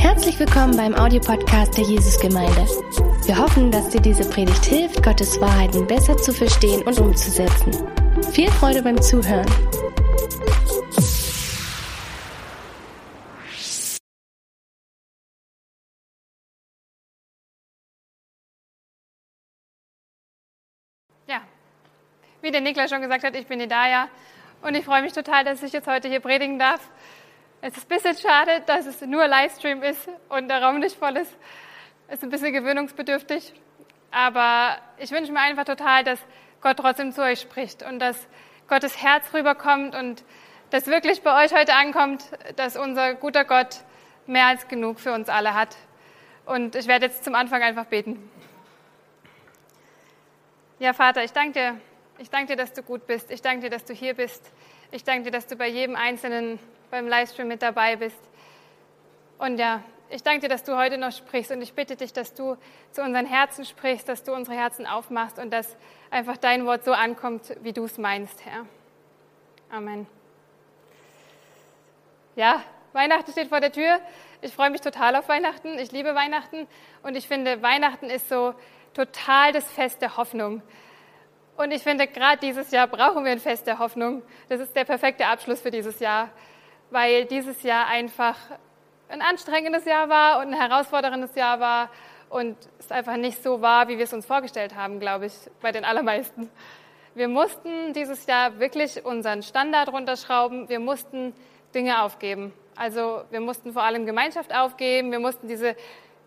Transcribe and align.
Herzlich 0.00 0.38
willkommen 0.40 0.76
beim 0.76 0.94
Audiopodcast 0.94 1.76
der 1.76 1.84
Jesusgemeinde. 1.84 2.66
Wir 3.24 3.38
hoffen, 3.38 3.70
dass 3.70 3.88
dir 3.90 4.00
diese 4.00 4.28
Predigt 4.28 4.64
hilft, 4.64 5.00
Gottes 5.02 5.40
Wahrheiten 5.40 5.86
besser 5.86 6.16
zu 6.16 6.32
verstehen 6.32 6.82
und 6.82 6.98
umzusetzen. 6.98 7.72
Viel 8.32 8.50
Freude 8.50 8.82
beim 8.82 9.00
Zuhören. 9.00 9.46
Ja, 21.28 21.42
wie 22.42 22.50
der 22.50 22.60
Niklas 22.60 22.90
schon 22.90 23.02
gesagt 23.02 23.22
hat, 23.22 23.36
ich 23.36 23.46
bin 23.46 23.60
Idaya 23.60 24.08
und 24.62 24.74
ich 24.74 24.84
freue 24.84 25.02
mich 25.02 25.12
total, 25.12 25.44
dass 25.44 25.62
ich 25.62 25.72
jetzt 25.72 25.86
heute 25.86 26.08
hier 26.08 26.20
predigen 26.20 26.58
darf. 26.58 26.80
Es 27.62 27.76
ist 27.76 27.90
ein 27.90 27.96
bisschen 27.96 28.16
schade, 28.16 28.62
dass 28.66 28.86
es 28.86 29.00
nur 29.00 29.26
Livestream 29.26 29.82
ist 29.82 30.08
und 30.28 30.48
der 30.48 30.62
Raum 30.62 30.78
nicht 30.78 30.96
voll 30.96 31.16
ist. 31.16 31.34
Es 32.06 32.16
ist 32.18 32.22
ein 32.22 32.30
bisschen 32.30 32.52
gewöhnungsbedürftig, 32.52 33.52
aber 34.10 34.76
ich 34.98 35.10
wünsche 35.10 35.32
mir 35.32 35.40
einfach 35.40 35.64
total, 35.64 36.04
dass 36.04 36.20
Gott 36.60 36.76
trotzdem 36.76 37.12
zu 37.12 37.22
euch 37.22 37.40
spricht 37.40 37.82
und 37.82 37.98
dass 37.98 38.28
Gottes 38.68 39.02
Herz 39.02 39.32
rüberkommt 39.32 39.94
und 39.94 40.22
dass 40.70 40.86
wirklich 40.86 41.22
bei 41.22 41.44
euch 41.44 41.54
heute 41.54 41.74
ankommt, 41.74 42.24
dass 42.56 42.76
unser 42.76 43.14
guter 43.14 43.44
Gott 43.44 43.80
mehr 44.26 44.46
als 44.46 44.68
genug 44.68 45.00
für 45.00 45.12
uns 45.12 45.28
alle 45.28 45.54
hat. 45.54 45.76
Und 46.44 46.76
ich 46.76 46.86
werde 46.86 47.06
jetzt 47.06 47.24
zum 47.24 47.34
Anfang 47.34 47.62
einfach 47.62 47.86
beten. 47.86 48.30
Ja, 50.78 50.92
Vater, 50.92 51.24
ich 51.24 51.32
danke 51.32 51.52
dir. 51.52 51.80
Ich 52.18 52.30
danke 52.30 52.48
dir, 52.48 52.56
dass 52.56 52.72
du 52.72 52.82
gut 52.82 53.06
bist. 53.06 53.30
Ich 53.30 53.42
danke 53.42 53.62
dir, 53.62 53.70
dass 53.70 53.84
du 53.84 53.94
hier 53.94 54.14
bist. 54.14 54.50
Ich 54.90 55.04
danke 55.04 55.24
dir, 55.24 55.30
dass 55.30 55.46
du 55.46 55.56
bei 55.56 55.68
jedem 55.68 55.96
Einzelnen 55.96 56.58
beim 56.90 57.08
Livestream 57.08 57.48
mit 57.48 57.62
dabei 57.62 57.96
bist. 57.96 58.20
Und 59.38 59.58
ja, 59.58 59.82
ich 60.08 60.22
danke 60.22 60.42
dir, 60.42 60.48
dass 60.48 60.64
du 60.64 60.76
heute 60.76 60.98
noch 60.98 61.12
sprichst. 61.12 61.50
Und 61.50 61.62
ich 61.62 61.74
bitte 61.74 61.96
dich, 61.96 62.12
dass 62.12 62.34
du 62.34 62.56
zu 62.92 63.02
unseren 63.02 63.26
Herzen 63.26 63.64
sprichst, 63.64 64.08
dass 64.08 64.22
du 64.22 64.32
unsere 64.32 64.56
Herzen 64.56 64.86
aufmachst 64.86 65.38
und 65.38 65.50
dass 65.50 65.76
einfach 66.10 66.36
dein 66.36 66.66
Wort 66.66 66.84
so 66.84 66.92
ankommt, 66.92 67.56
wie 67.62 67.72
du 67.72 67.84
es 67.84 67.98
meinst, 67.98 68.44
Herr. 68.44 68.66
Amen. 69.70 70.06
Ja, 72.36 72.62
Weihnachten 72.92 73.32
steht 73.32 73.48
vor 73.48 73.60
der 73.60 73.72
Tür. 73.72 74.00
Ich 74.40 74.52
freue 74.52 74.70
mich 74.70 74.80
total 74.80 75.16
auf 75.16 75.28
Weihnachten. 75.28 75.78
Ich 75.78 75.90
liebe 75.90 76.14
Weihnachten. 76.14 76.68
Und 77.02 77.16
ich 77.16 77.26
finde, 77.26 77.62
Weihnachten 77.62 78.06
ist 78.06 78.28
so 78.28 78.54
total 78.94 79.52
das 79.52 79.70
Fest 79.70 80.00
der 80.02 80.16
Hoffnung. 80.16 80.62
Und 81.56 81.70
ich 81.72 81.82
finde, 81.82 82.06
gerade 82.06 82.38
dieses 82.38 82.70
Jahr 82.70 82.86
brauchen 82.86 83.24
wir 83.24 83.32
ein 83.32 83.40
Fest 83.40 83.66
der 83.66 83.78
Hoffnung. 83.78 84.22
Das 84.48 84.60
ist 84.60 84.76
der 84.76 84.84
perfekte 84.84 85.26
Abschluss 85.26 85.60
für 85.60 85.70
dieses 85.70 86.00
Jahr, 86.00 86.30
weil 86.90 87.24
dieses 87.26 87.62
Jahr 87.62 87.86
einfach 87.86 88.36
ein 89.08 89.22
anstrengendes 89.22 89.84
Jahr 89.84 90.08
war 90.08 90.40
und 90.40 90.52
ein 90.52 90.60
herausforderndes 90.60 91.34
Jahr 91.34 91.60
war 91.60 91.90
und 92.28 92.56
es 92.78 92.90
einfach 92.90 93.16
nicht 93.16 93.42
so 93.42 93.60
war, 93.60 93.88
wie 93.88 93.98
wir 93.98 94.04
es 94.04 94.12
uns 94.12 94.26
vorgestellt 94.26 94.74
haben, 94.74 95.00
glaube 95.00 95.26
ich, 95.26 95.34
bei 95.60 95.72
den 95.72 95.84
allermeisten. 95.84 96.50
Wir 97.14 97.28
mussten 97.28 97.92
dieses 97.94 98.26
Jahr 98.26 98.58
wirklich 98.58 99.04
unseren 99.04 99.42
Standard 99.42 99.90
runterschrauben. 99.90 100.68
Wir 100.68 100.80
mussten 100.80 101.32
Dinge 101.74 102.02
aufgeben. 102.02 102.52
Also 102.74 103.22
wir 103.30 103.40
mussten 103.40 103.72
vor 103.72 103.84
allem 103.84 104.04
Gemeinschaft 104.04 104.54
aufgeben. 104.54 105.10
Wir 105.12 105.20
mussten 105.20 105.48
diese 105.48 105.76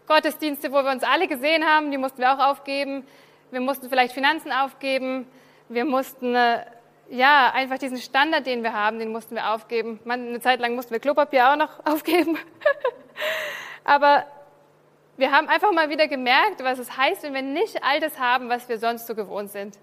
Gottesdienste, 0.08 0.72
wo 0.72 0.78
wir 0.84 0.92
uns 0.92 1.04
alle 1.04 1.28
gesehen 1.28 1.64
haben, 1.64 1.92
die 1.92 2.00
mussten 2.00 2.20
wir 2.20 2.34
auch 2.34 2.40
aufgeben. 2.40 3.06
Wir 3.52 3.62
mussten 3.62 3.90
vielleicht 3.90 4.14
Finanzen 4.14 4.52
aufgeben. 4.52 5.28
Wir 5.68 5.86
mussten, 5.86 6.34
äh, 6.36 6.66
ja, 7.10 7.52
einfach 7.54 7.78
diesen 7.78 7.98
Standard, 7.98 8.46
den 8.46 8.64
wir 8.64 8.74
haben, 8.74 9.00
den 9.00 9.12
mussten 9.12 9.36
wir 9.36 9.52
aufgeben. 9.52 10.00
eine 10.08 10.40
Zeit 10.42 10.60
lang 10.60 10.76
mussten 10.76 10.92
wir 10.92 11.00
Klopapier 11.00 11.52
auch 11.52 11.56
noch 11.56 11.86
aufgeben. 11.86 12.38
Aber 13.84 14.26
wir 15.18 15.32
haben 15.32 15.50
einfach 15.50 15.72
mal 15.72 15.90
wieder 15.90 16.08
gemerkt, 16.08 16.64
was 16.64 16.80
es 16.80 16.96
heißt, 16.96 17.24
wenn 17.24 17.34
wir 17.34 17.42
nicht 17.42 17.84
all 17.84 18.00
das 18.00 18.20
haben, 18.20 18.50
was 18.50 18.70
wir 18.70 18.78
sonst 18.78 19.08
so 19.08 19.16
gewohnt 19.16 19.52
sind. 19.52 19.78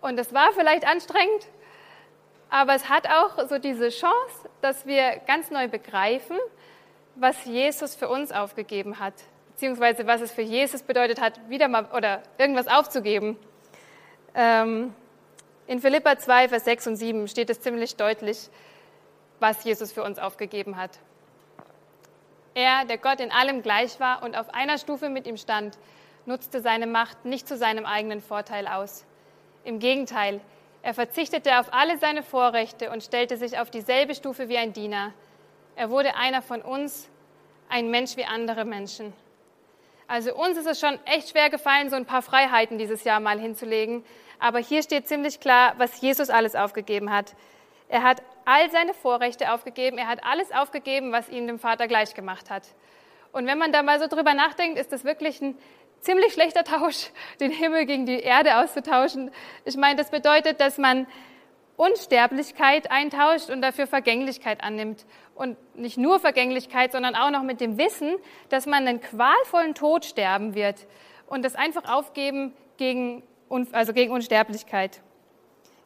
Und 0.00 0.16
das 0.16 0.32
war 0.32 0.52
vielleicht 0.52 0.86
anstrengend, 0.86 1.46
aber 2.50 2.74
es 2.74 2.88
hat 2.88 3.06
auch 3.08 3.48
so 3.48 3.58
diese 3.58 3.88
Chance, 3.88 4.48
dass 4.60 4.86
wir 4.86 5.20
ganz 5.26 5.50
neu 5.50 5.68
begreifen, 5.68 6.38
was 7.14 7.44
Jesus 7.44 7.94
für 7.94 8.08
uns 8.08 8.32
aufgegeben 8.32 8.98
hat, 8.98 9.14
beziehungsweise 9.50 10.06
was 10.06 10.20
es 10.20 10.32
für 10.32 10.42
Jesus 10.42 10.82
bedeutet 10.82 11.20
hat, 11.20 11.48
wieder 11.48 11.68
mal 11.68 11.86
oder 11.96 12.22
irgendwas 12.38 12.68
aufzugeben. 12.68 13.36
Ähm, 14.34 14.94
in 15.66 15.80
Philippa 15.80 16.18
2, 16.18 16.48
Vers 16.48 16.64
6 16.64 16.86
und 16.88 16.96
7 16.96 17.28
steht 17.28 17.50
es 17.50 17.60
ziemlich 17.60 17.96
deutlich, 17.96 18.48
was 19.40 19.64
Jesus 19.64 19.92
für 19.92 20.02
uns 20.02 20.18
aufgegeben 20.18 20.76
hat. 20.76 20.98
Er, 22.54 22.84
der 22.84 22.98
Gott 22.98 23.20
in 23.20 23.32
allem 23.32 23.62
gleich 23.62 23.98
war 23.98 24.22
und 24.22 24.36
auf 24.36 24.52
einer 24.52 24.78
Stufe 24.78 25.08
mit 25.08 25.26
ihm 25.26 25.36
stand, 25.36 25.78
nutzte 26.26 26.60
seine 26.60 26.86
Macht 26.86 27.24
nicht 27.24 27.48
zu 27.48 27.56
seinem 27.56 27.86
eigenen 27.86 28.20
Vorteil 28.20 28.66
aus. 28.66 29.04
Im 29.64 29.78
Gegenteil, 29.78 30.40
er 30.82 30.94
verzichtete 30.94 31.58
auf 31.58 31.72
alle 31.72 31.96
seine 31.98 32.22
Vorrechte 32.22 32.90
und 32.90 33.02
stellte 33.02 33.36
sich 33.36 33.58
auf 33.58 33.70
dieselbe 33.70 34.14
Stufe 34.14 34.48
wie 34.48 34.58
ein 34.58 34.72
Diener. 34.72 35.12
Er 35.76 35.90
wurde 35.90 36.16
einer 36.16 36.42
von 36.42 36.60
uns, 36.60 37.08
ein 37.68 37.90
Mensch 37.90 38.16
wie 38.16 38.24
andere 38.24 38.64
Menschen. 38.64 39.12
Also 40.08 40.34
uns 40.34 40.58
ist 40.58 40.66
es 40.66 40.78
schon 40.78 40.98
echt 41.06 41.30
schwer 41.30 41.48
gefallen, 41.48 41.88
so 41.88 41.96
ein 41.96 42.04
paar 42.04 42.20
Freiheiten 42.20 42.76
dieses 42.76 43.04
Jahr 43.04 43.20
mal 43.20 43.40
hinzulegen. 43.40 44.04
Aber 44.42 44.58
hier 44.58 44.82
steht 44.82 45.06
ziemlich 45.06 45.38
klar, 45.38 45.74
was 45.76 46.00
Jesus 46.00 46.28
alles 46.28 46.56
aufgegeben 46.56 47.12
hat. 47.12 47.32
Er 47.88 48.02
hat 48.02 48.24
all 48.44 48.68
seine 48.72 48.92
Vorrechte 48.92 49.52
aufgegeben. 49.52 49.98
Er 49.98 50.08
hat 50.08 50.24
alles 50.24 50.50
aufgegeben, 50.50 51.12
was 51.12 51.28
ihn 51.28 51.46
dem 51.46 51.60
Vater 51.60 51.86
gleich 51.86 52.12
gemacht 52.14 52.50
hat. 52.50 52.64
Und 53.30 53.46
wenn 53.46 53.56
man 53.56 53.70
da 53.70 53.84
mal 53.84 54.00
so 54.00 54.08
drüber 54.08 54.34
nachdenkt, 54.34 54.80
ist 54.80 54.90
das 54.90 55.04
wirklich 55.04 55.40
ein 55.40 55.56
ziemlich 56.00 56.32
schlechter 56.32 56.64
Tausch, 56.64 57.10
den 57.40 57.52
Himmel 57.52 57.86
gegen 57.86 58.04
die 58.04 58.18
Erde 58.18 58.56
auszutauschen. 58.56 59.30
Ich 59.64 59.76
meine, 59.76 59.94
das 59.94 60.10
bedeutet, 60.10 60.60
dass 60.60 60.76
man 60.76 61.06
Unsterblichkeit 61.76 62.90
eintauscht 62.90 63.48
und 63.48 63.62
dafür 63.62 63.86
Vergänglichkeit 63.86 64.64
annimmt. 64.64 65.06
Und 65.36 65.56
nicht 65.76 65.98
nur 65.98 66.18
Vergänglichkeit, 66.18 66.90
sondern 66.90 67.14
auch 67.14 67.30
noch 67.30 67.44
mit 67.44 67.60
dem 67.60 67.78
Wissen, 67.78 68.16
dass 68.48 68.66
man 68.66 68.88
einen 68.88 69.00
qualvollen 69.00 69.76
Tod 69.76 70.04
sterben 70.04 70.56
wird 70.56 70.88
und 71.28 71.44
das 71.44 71.54
einfach 71.54 71.88
aufgeben 71.88 72.52
gegen, 72.76 73.22
also 73.72 73.92
gegen 73.92 74.12
Unsterblichkeit. 74.12 75.00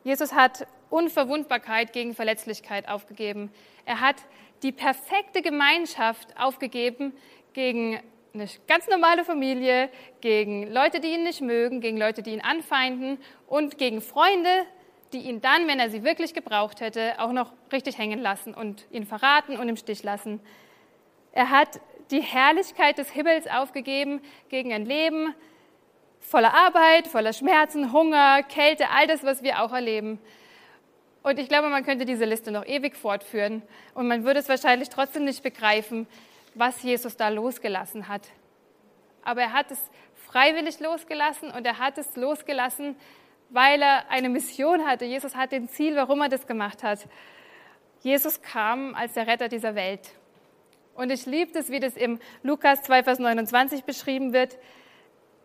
Jesus 0.04 0.32
hat 0.32 0.66
Unverwundbarkeit 0.90 1.92
gegen 1.92 2.14
Verletzlichkeit 2.14 2.88
aufgegeben. 2.88 3.50
Er 3.84 4.00
hat 4.00 4.16
die 4.62 4.72
perfekte 4.72 5.42
Gemeinschaft 5.42 6.28
aufgegeben 6.38 7.12
gegen 7.52 8.00
eine 8.34 8.48
ganz 8.68 8.86
normale 8.88 9.24
Familie, 9.24 9.88
gegen 10.20 10.70
Leute, 10.70 11.00
die 11.00 11.14
ihn 11.14 11.24
nicht 11.24 11.40
mögen, 11.40 11.80
gegen 11.80 11.96
Leute, 11.96 12.22
die 12.22 12.32
ihn 12.32 12.40
anfeinden 12.40 13.18
und 13.46 13.78
gegen 13.78 14.00
Freunde, 14.00 14.50
die 15.12 15.20
ihn 15.20 15.40
dann, 15.40 15.66
wenn 15.66 15.80
er 15.80 15.90
sie 15.90 16.04
wirklich 16.04 16.34
gebraucht 16.34 16.80
hätte, 16.80 17.14
auch 17.18 17.32
noch 17.32 17.52
richtig 17.72 17.98
hängen 17.98 18.20
lassen 18.20 18.54
und 18.54 18.86
ihn 18.90 19.06
verraten 19.06 19.56
und 19.56 19.68
im 19.68 19.76
Stich 19.76 20.02
lassen. 20.02 20.40
Er 21.32 21.50
hat 21.50 21.80
die 22.10 22.22
Herrlichkeit 22.22 22.98
des 22.98 23.10
Himmels 23.10 23.46
aufgegeben 23.46 24.20
gegen 24.48 24.72
ein 24.72 24.86
Leben 24.86 25.34
voller 26.26 26.54
Arbeit, 26.54 27.06
voller 27.06 27.32
Schmerzen, 27.32 27.92
Hunger, 27.92 28.42
Kälte, 28.42 28.90
all 28.90 29.06
das, 29.06 29.22
was 29.22 29.42
wir 29.42 29.62
auch 29.62 29.72
erleben. 29.72 30.18
Und 31.22 31.38
ich 31.38 31.48
glaube, 31.48 31.68
man 31.68 31.84
könnte 31.84 32.04
diese 32.04 32.24
Liste 32.24 32.50
noch 32.50 32.66
ewig 32.66 32.96
fortführen 32.96 33.62
und 33.94 34.08
man 34.08 34.24
würde 34.24 34.40
es 34.40 34.48
wahrscheinlich 34.48 34.88
trotzdem 34.88 35.24
nicht 35.24 35.42
begreifen, 35.42 36.06
was 36.54 36.82
Jesus 36.82 37.16
da 37.16 37.28
losgelassen 37.28 38.08
hat. 38.08 38.22
Aber 39.22 39.42
er 39.42 39.52
hat 39.52 39.70
es 39.70 39.90
freiwillig 40.26 40.80
losgelassen 40.80 41.50
und 41.50 41.66
er 41.66 41.78
hat 41.78 41.98
es 41.98 42.16
losgelassen, 42.16 42.96
weil 43.50 43.82
er 43.82 44.10
eine 44.10 44.28
Mission 44.28 44.86
hatte. 44.86 45.04
Jesus 45.04 45.34
hat 45.36 45.52
ein 45.52 45.68
Ziel, 45.68 45.96
warum 45.96 46.20
er 46.20 46.28
das 46.28 46.46
gemacht 46.46 46.82
hat. 46.82 47.06
Jesus 48.02 48.42
kam 48.42 48.94
als 48.94 49.14
der 49.14 49.26
Retter 49.26 49.48
dieser 49.48 49.74
Welt. 49.74 50.10
Und 50.94 51.10
ich 51.10 51.26
liebe 51.26 51.58
es, 51.58 51.70
wie 51.70 51.80
das 51.80 51.96
im 51.96 52.18
Lukas 52.42 52.82
2, 52.82 53.04
Vers 53.04 53.18
29 53.18 53.84
beschrieben 53.84 54.32
wird. 54.32 54.56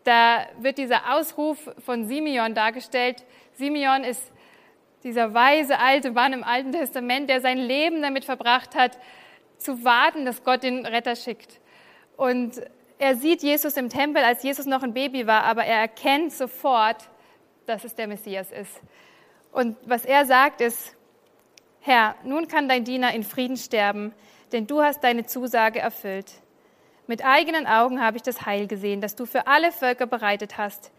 Da 0.04 0.46
wird 0.58 0.78
dieser 0.78 1.14
Ausruf 1.14 1.70
von 1.84 2.06
Simeon 2.06 2.54
dargestellt. 2.54 3.24
Simeon 3.54 4.04
ist 4.04 4.32
dieser 5.04 5.34
weise 5.34 5.78
alte 5.78 6.10
Mann 6.10 6.32
im 6.32 6.44
Alten 6.44 6.72
Testament, 6.72 7.28
der 7.28 7.40
sein 7.40 7.58
Leben 7.58 8.02
damit 8.02 8.24
verbracht 8.24 8.74
hat, 8.74 8.98
zu 9.58 9.84
warten, 9.84 10.24
dass 10.24 10.44
Gott 10.44 10.62
den 10.62 10.86
Retter 10.86 11.16
schickt. 11.16 11.60
Und 12.16 12.60
er 12.98 13.16
sieht 13.16 13.42
Jesus 13.42 13.76
im 13.76 13.88
Tempel, 13.88 14.22
als 14.22 14.42
Jesus 14.42 14.66
noch 14.66 14.82
ein 14.82 14.94
Baby 14.94 15.26
war, 15.26 15.44
aber 15.44 15.64
er 15.64 15.80
erkennt 15.80 16.32
sofort, 16.32 17.08
dass 17.66 17.84
es 17.84 17.94
der 17.94 18.06
Messias 18.06 18.52
ist. 18.52 18.80
Und 19.50 19.76
was 19.84 20.04
er 20.04 20.24
sagt 20.24 20.60
ist, 20.60 20.96
Herr, 21.80 22.14
nun 22.24 22.46
kann 22.46 22.68
dein 22.68 22.84
Diener 22.84 23.12
in 23.12 23.24
Frieden 23.24 23.56
sterben, 23.56 24.12
denn 24.52 24.66
du 24.66 24.82
hast 24.82 25.02
deine 25.02 25.26
Zusage 25.26 25.80
erfüllt. 25.80 26.41
Mit 27.12 27.26
eigenen 27.26 27.66
Augen 27.66 28.00
habe 28.00 28.16
ich 28.16 28.22
das 28.22 28.46
Heil 28.46 28.66
gesehen, 28.66 29.02
das 29.02 29.14
du 29.14 29.26
für 29.26 29.46
alle 29.46 29.70
Völker 29.70 30.06
bereitet 30.06 30.56
hast. 30.56 30.90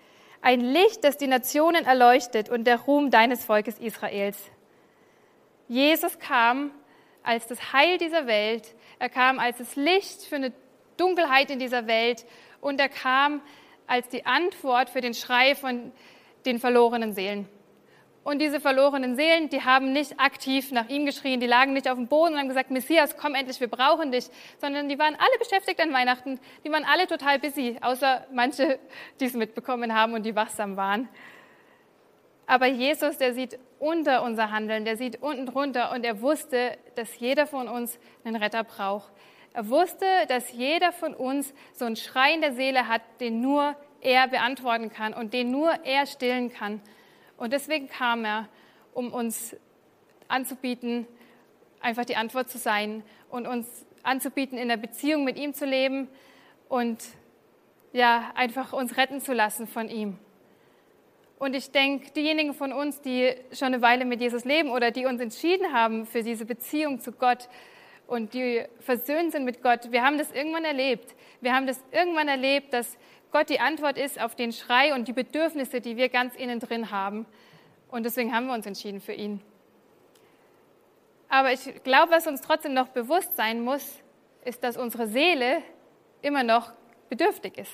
Ein 0.43 0.59
Licht, 0.59 1.03
das 1.03 1.17
die 1.17 1.25
Nationen 1.25 1.85
erleuchtet 1.85 2.49
und 2.49 2.65
der 2.65 2.81
Ruhm 2.81 3.09
deines 3.09 3.43
Volkes 3.43 3.79
Israels. 3.79 4.37
Jesus 5.67 6.19
kam 6.19 6.69
als 7.23 7.47
das 7.47 7.73
Heil 7.73 7.97
dieser 7.97 8.27
Welt, 8.27 8.75
er 8.99 9.09
kam 9.09 9.39
als 9.39 9.57
das 9.57 9.75
Licht 9.75 10.21
für 10.25 10.35
eine 10.35 10.53
Dunkelheit 10.97 11.49
in 11.49 11.57
dieser 11.57 11.87
Welt 11.87 12.27
und 12.61 12.79
er 12.79 12.89
kam 12.89 13.41
als 13.87 14.07
die 14.09 14.23
Antwort 14.23 14.91
für 14.91 15.01
den 15.01 15.15
Schrei 15.15 15.55
von 15.55 15.91
den 16.45 16.59
verlorenen 16.59 17.13
Seelen. 17.13 17.49
Und 18.23 18.39
diese 18.39 18.61
verlorenen 18.61 19.17
Seelen, 19.17 19.49
die 19.49 19.63
haben 19.63 19.91
nicht 19.91 20.17
aktiv 20.17 20.71
nach 20.71 20.87
ihm 20.87 21.05
geschrien, 21.05 21.41
die 21.41 21.47
lagen 21.47 21.73
nicht 21.73 21.89
auf 21.89 21.97
dem 21.97 22.07
Boden 22.07 22.33
und 22.33 22.39
haben 22.39 22.47
gesagt, 22.47 22.71
Messias, 22.71 23.17
komm 23.17 23.35
endlich, 23.35 23.59
wir 23.59 23.67
brauchen 23.67 24.11
dich, 24.13 24.25
sondern 24.59 24.87
die 24.87 24.97
waren 24.97 25.15
alle 25.15 25.37
beschäftigt 25.39 25.81
an 25.81 25.91
Weihnachten, 25.91 26.39
die 26.63 26.71
waren 26.71 26.85
alle 26.85 27.05
total 27.07 27.39
busy, 27.39 27.77
außer 27.81 28.25
manche, 28.31 28.79
die 29.19 29.25
es 29.25 29.33
mitbekommen 29.33 29.93
haben 29.93 30.13
und 30.13 30.23
die 30.25 30.35
wachsam 30.35 30.77
waren. 30.77 31.09
Aber 32.45 32.67
Jesus, 32.67 33.17
der 33.17 33.33
sieht 33.33 33.59
unter 33.79 34.23
unser 34.23 34.51
Handeln, 34.51 34.85
der 34.85 34.95
sieht 34.95 35.21
unten 35.21 35.45
drunter 35.45 35.91
und 35.91 36.05
er 36.05 36.21
wusste, 36.21 36.77
dass 36.95 37.19
jeder 37.19 37.45
von 37.45 37.67
uns 37.67 37.99
einen 38.23 38.37
Retter 38.37 38.63
braucht. 38.63 39.11
Er 39.53 39.69
wusste, 39.69 40.05
dass 40.29 40.51
jeder 40.53 40.93
von 40.93 41.13
uns 41.13 41.53
so 41.73 41.85
einen 41.85 41.95
Schrei 41.97 42.33
in 42.33 42.41
der 42.41 42.53
Seele 42.53 42.87
hat, 42.87 43.01
den 43.19 43.41
nur 43.41 43.75
er 44.01 44.27
beantworten 44.27 44.89
kann 44.89 45.13
und 45.13 45.33
den 45.33 45.51
nur 45.51 45.71
er 45.83 46.05
stillen 46.05 46.51
kann. 46.51 46.81
Und 47.43 47.51
deswegen 47.51 47.89
kam 47.89 48.23
er, 48.23 48.47
um 48.93 49.11
uns 49.11 49.53
anzubieten, 50.29 51.05
einfach 51.81 52.05
die 52.05 52.15
Antwort 52.15 52.49
zu 52.49 52.57
sein 52.57 53.03
und 53.29 53.47
uns 53.47 53.85
anzubieten, 54.01 54.57
in 54.57 54.69
der 54.69 54.77
Beziehung 54.77 55.25
mit 55.25 55.37
ihm 55.37 55.53
zu 55.53 55.65
leben 55.65 56.07
und 56.69 57.03
ja, 57.91 58.31
einfach 58.35 58.71
uns 58.71 58.95
retten 58.95 59.19
zu 59.19 59.33
lassen 59.33 59.67
von 59.67 59.89
ihm. 59.89 60.17
Und 61.37 61.53
ich 61.53 61.69
denke, 61.71 62.11
diejenigen 62.11 62.53
von 62.53 62.71
uns, 62.71 63.01
die 63.01 63.35
schon 63.51 63.73
eine 63.73 63.81
Weile 63.81 64.05
mit 64.05 64.21
Jesus 64.21 64.45
leben 64.45 64.69
oder 64.69 64.91
die 64.91 65.05
uns 65.05 65.19
entschieden 65.19 65.73
haben 65.73 66.05
für 66.05 66.23
diese 66.23 66.45
Beziehung 66.45 67.01
zu 67.01 67.11
Gott 67.11 67.49
und 68.07 68.33
die 68.33 68.63
versöhnt 68.79 69.33
sind 69.33 69.43
mit 69.43 69.61
Gott, 69.61 69.91
wir 69.91 70.03
haben 70.03 70.17
das 70.17 70.31
irgendwann 70.31 70.63
erlebt. 70.63 71.13
Wir 71.41 71.53
haben 71.53 71.67
das 71.67 71.83
irgendwann 71.91 72.29
erlebt, 72.29 72.71
dass 72.71 72.97
Gott 73.33 73.49
die 73.49 73.59
Antwort 73.59 73.97
ist 73.97 74.21
auf 74.21 74.35
den 74.35 74.53
Schrei 74.53 74.93
und 74.93 75.07
die 75.07 75.13
Bedürfnisse, 75.13 75.81
die 75.81 75.97
wir 75.97 76.09
ganz 76.09 76.35
innen 76.35 76.59
drin 76.59 76.91
haben. 76.91 77.25
Und 77.89 78.03
deswegen 78.03 78.33
haben 78.33 78.45
wir 78.45 78.53
uns 78.53 78.67
entschieden 78.67 79.01
für 79.01 79.13
ihn. 79.13 79.41
Aber 81.29 81.51
ich 81.51 81.83
glaube, 81.83 82.11
was 82.11 82.27
uns 82.27 82.41
trotzdem 82.41 82.75
noch 82.75 82.89
bewusst 82.89 83.35
sein 83.35 83.61
muss, 83.61 84.03
ist, 84.45 84.63
dass 84.63 84.77
unsere 84.77 85.07
Seele 85.07 85.63
immer 86.21 86.43
noch 86.43 86.73
bedürftig 87.09 87.57
ist. 87.57 87.73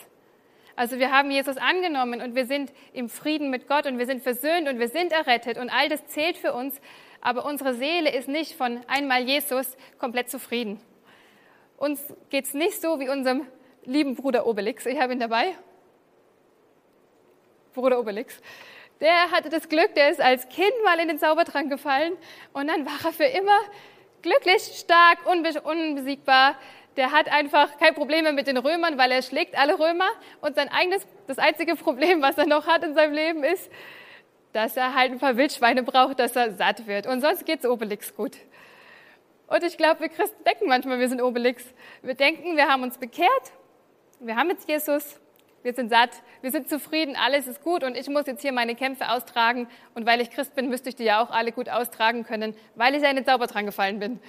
Also 0.78 0.98
wir 0.98 1.12
haben 1.12 1.30
Jesus 1.30 1.58
angenommen 1.58 2.22
und 2.22 2.36
wir 2.36 2.46
sind 2.46 2.72
im 2.94 3.10
Frieden 3.10 3.50
mit 3.50 3.68
Gott 3.68 3.86
und 3.86 3.98
wir 3.98 4.06
sind 4.06 4.24
versöhnt 4.24 4.70
und 4.70 4.80
wir 4.80 4.88
sind 4.88 5.12
errettet 5.12 5.58
und 5.58 5.70
all 5.70 5.90
das 5.90 6.08
zählt 6.08 6.38
für 6.38 6.54
uns. 6.54 6.80
Aber 7.20 7.44
unsere 7.44 7.74
Seele 7.74 8.16
ist 8.16 8.30
nicht 8.30 8.56
von 8.56 8.80
einmal 8.88 9.24
Jesus 9.24 9.76
komplett 9.98 10.30
zufrieden. 10.30 10.80
Uns 11.76 12.02
geht 12.30 12.46
es 12.46 12.54
nicht 12.54 12.80
so 12.80 13.02
wie 13.02 13.10
unserem 13.10 13.46
lieben 13.90 14.16
Bruder 14.16 14.46
Obelix. 14.46 14.86
Ich 14.86 15.00
habe 15.00 15.14
ihn 15.14 15.20
dabei. 15.20 15.56
Bruder 17.74 18.00
Obelix. 18.00 18.40
Der 19.02 19.32
hatte 19.32 19.50
das 19.50 19.70
Glück, 19.70 19.96
der 19.96 20.12
ist 20.12 20.22
als 20.22 20.48
Kind 20.50 20.74
mal 20.84 21.00
in 21.00 21.08
den 21.08 21.20
Zaubertrank 21.20 21.70
gefallen 21.70 22.18
und 22.52 22.68
dann 22.68 22.86
war 22.86 23.00
er 23.06 23.14
für 23.14 23.24
immer 23.24 23.58
glücklich, 24.22 24.62
stark, 24.78 25.20
unbesiegbar. 25.26 26.56
Der 26.98 27.12
hat 27.12 27.32
einfach 27.32 27.78
kein 27.78 27.96
Problem 27.96 28.24
mehr 28.24 28.34
mit 28.34 28.48
den 28.48 28.58
Römern, 28.58 28.98
weil 28.98 29.12
er 29.12 29.22
schlägt 29.22 29.58
alle 29.58 29.80
Römer. 29.80 30.10
Und 30.42 30.56
sein 30.56 30.68
eigenes, 30.68 31.08
das 31.28 31.38
einzige 31.38 31.78
Problem, 31.78 32.22
was 32.22 32.38
er 32.38 32.46
noch 32.46 32.68
hat 32.68 32.84
in 32.84 32.94
seinem 32.94 33.14
Leben, 33.14 33.44
ist, 33.46 33.72
dass 34.52 34.76
er 34.76 34.94
halt 34.96 35.14
ein 35.14 35.20
paar 35.20 35.38
Wildschweine 35.38 35.84
braucht, 35.84 36.20
dass 36.20 36.36
er 36.36 36.52
satt 36.52 36.88
wird. 36.88 37.08
Und 37.08 37.22
sonst 37.22 37.46
geht 37.46 37.60
es 37.60 37.66
Obelix 37.66 38.14
gut. 38.14 38.36
Und 39.48 39.64
ich 39.64 39.78
glaube, 39.78 40.02
wir 40.02 40.10
Christen 40.10 40.44
denken 40.44 40.68
manchmal, 40.68 41.00
wir 41.00 41.08
sind 41.08 41.22
Obelix. 41.22 41.64
Wir 42.02 42.16
denken, 42.16 42.58
wir 42.58 42.68
haben 42.68 42.84
uns 42.84 42.98
bekehrt 42.98 43.54
wir 44.20 44.36
haben 44.36 44.50
jetzt 44.50 44.68
Jesus, 44.68 45.20
wir 45.64 45.74
sind 45.74 45.90
satt, 45.90 46.12
wir 46.42 46.52
sind 46.52 46.70
zufrieden, 46.70 47.16
alles 47.16 47.48
ist 47.48 47.64
gut 47.64 47.84
und 47.84 47.96
ich 47.96 48.08
muss 48.10 48.28
jetzt 48.28 48.42
hier 48.42 48.52
meine 48.52 48.76
Kämpfe 48.76 49.10
austragen 49.10 49.68
und 49.96 50.06
weil 50.06 50.22
ich 50.22 50.30
Christ 50.30 50.56
bin, 50.56 50.70
müsste 50.70 50.90
ich 50.90 50.96
die 50.96 51.06
ja 51.06 51.22
auch 51.22 51.32
alle 51.32 51.52
gut 51.52 51.70
austragen 51.70 52.24
können, 52.24 52.56
weil 52.76 52.96
ich 52.96 53.02
ja 53.02 53.10
in 53.10 53.16
den 53.16 53.26
Zauber 53.26 53.48
dran 53.48 53.66
gefallen 53.66 54.00
bin. 54.00 54.20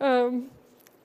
Ähm, 0.00 0.48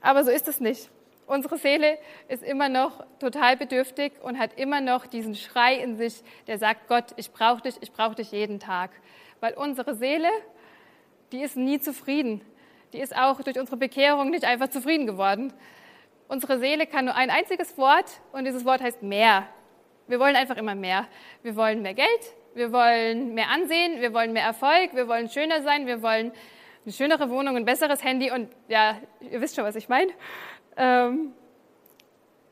aber 0.01 0.23
so 0.23 0.31
ist 0.31 0.47
es 0.47 0.59
nicht. 0.59 0.89
Unsere 1.25 1.57
Seele 1.57 1.97
ist 2.27 2.43
immer 2.43 2.69
noch 2.69 3.05
total 3.19 3.55
bedürftig 3.55 4.13
und 4.21 4.37
hat 4.37 4.59
immer 4.59 4.81
noch 4.81 5.05
diesen 5.05 5.35
Schrei 5.35 5.75
in 5.75 5.95
sich, 5.95 6.23
der 6.47 6.57
sagt, 6.57 6.87
Gott, 6.87 7.13
ich 7.15 7.31
brauche 7.31 7.61
dich, 7.61 7.75
ich 7.81 7.93
brauche 7.93 8.15
dich 8.15 8.31
jeden 8.31 8.59
Tag. 8.59 8.91
Weil 9.39 9.53
unsere 9.53 9.95
Seele, 9.95 10.27
die 11.31 11.41
ist 11.41 11.55
nie 11.55 11.79
zufrieden. 11.79 12.41
Die 12.91 12.99
ist 12.99 13.15
auch 13.15 13.41
durch 13.41 13.57
unsere 13.57 13.77
Bekehrung 13.77 14.29
nicht 14.29 14.43
einfach 14.43 14.67
zufrieden 14.67 15.07
geworden, 15.07 15.53
Unsere 16.31 16.59
Seele 16.59 16.87
kann 16.87 17.03
nur 17.03 17.15
ein 17.15 17.29
einziges 17.29 17.77
Wort 17.77 18.21
und 18.31 18.45
dieses 18.45 18.63
Wort 18.63 18.79
heißt 18.79 19.03
mehr. 19.03 19.49
Wir 20.07 20.17
wollen 20.17 20.37
einfach 20.37 20.55
immer 20.55 20.75
mehr. 20.75 21.09
Wir 21.43 21.57
wollen 21.57 21.81
mehr 21.81 21.93
Geld, 21.93 22.07
wir 22.53 22.71
wollen 22.71 23.33
mehr 23.33 23.49
Ansehen, 23.49 23.99
wir 23.99 24.13
wollen 24.13 24.31
mehr 24.31 24.45
Erfolg, 24.45 24.95
wir 24.95 25.09
wollen 25.09 25.27
schöner 25.27 25.61
sein, 25.61 25.87
wir 25.87 26.01
wollen 26.01 26.31
eine 26.85 26.93
schönere 26.93 27.29
Wohnung, 27.29 27.57
ein 27.57 27.65
besseres 27.65 28.01
Handy 28.01 28.31
und 28.31 28.49
ja, 28.69 28.95
ihr 29.19 29.41
wisst 29.41 29.57
schon, 29.57 29.65
was 29.65 29.75
ich 29.75 29.89
meine. 29.89 30.13
Ähm, 30.77 31.33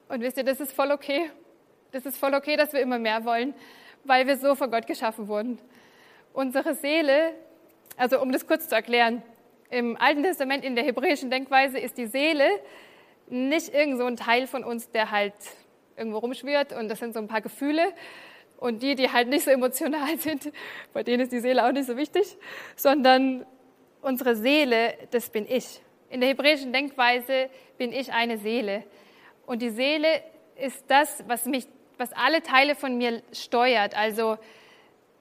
und 0.10 0.20
wisst 0.20 0.36
ihr, 0.36 0.44
das 0.44 0.60
ist 0.60 0.74
voll 0.74 0.92
okay. 0.92 1.32
Das 1.94 2.06
ist 2.06 2.18
voll 2.18 2.34
okay, 2.34 2.58
dass 2.58 2.74
wir 2.74 2.82
immer 2.82 3.00
mehr 3.00 3.24
wollen, 3.24 3.54
weil 4.04 4.28
wir 4.28 4.36
so 4.36 4.56
von 4.56 4.70
Gott 4.70 4.88
geschaffen 4.88 5.30
wurden. 5.30 5.58
Unsere 6.34 6.76
Seele, 6.76 7.32
also 7.96 8.22
um 8.22 8.34
das 8.34 8.46
kurz 8.46 8.68
zu 8.68 8.76
erklären, 8.76 9.24
im 9.70 9.96
Alten 9.96 10.24
Testament 10.24 10.66
in 10.66 10.76
der 10.76 10.84
hebräischen 10.84 11.32
Denkweise 11.32 11.80
ist 11.80 11.98
die 11.98 12.08
Seele 12.08 12.44
nicht 13.30 13.74
irgend 13.74 13.98
so 13.98 14.06
ein 14.06 14.18
Teil 14.18 14.48
von 14.48 14.64
uns, 14.64 14.90
der 14.92 15.12
halt 15.12 15.34
irgendwo 15.96 16.20
rumschwirrt 16.20 16.74
und 16.74 16.90
das 16.90 17.00
sind 17.00 17.14
so 17.14 17.20
ein 17.20 17.28
paar 17.28 17.42
Gefühle. 17.42 17.94
Und 18.58 18.84
die, 18.84 18.96
die 18.96 19.10
halt 19.10 19.30
nicht 19.30 19.46
so 19.46 19.52
emotional 19.52 20.18
sind, 20.18 20.52
bei 20.94 21.04
denen 21.04 21.22
ist 21.22 21.32
die 21.32 21.40
Seele 21.40 21.66
auch 21.66 21.72
nicht 21.72 21.88
so 21.88 21.96
wichtig, 21.96 22.38
sondern 22.76 23.46
unsere 24.02 24.36
Seele, 24.36 24.96
das 25.12 25.30
bin 25.30 25.46
ich. 25.48 25.82
In 26.10 26.22
der 26.22 26.30
hebräischen 26.30 26.74
Denkweise 26.74 27.50
bin 27.78 27.94
ich 27.94 28.12
eine 28.12 28.38
Seele. 28.38 28.84
Und 29.46 29.62
die 29.62 29.70
Seele 29.70 30.08
ist 30.56 30.84
das, 30.88 31.24
was 31.28 31.46
mich, 31.46 31.68
was 31.98 32.12
alle 32.14 32.42
Teile 32.42 32.76
von 32.76 32.98
mir 32.98 33.22
steuert. 33.32 33.96
Also 33.96 34.38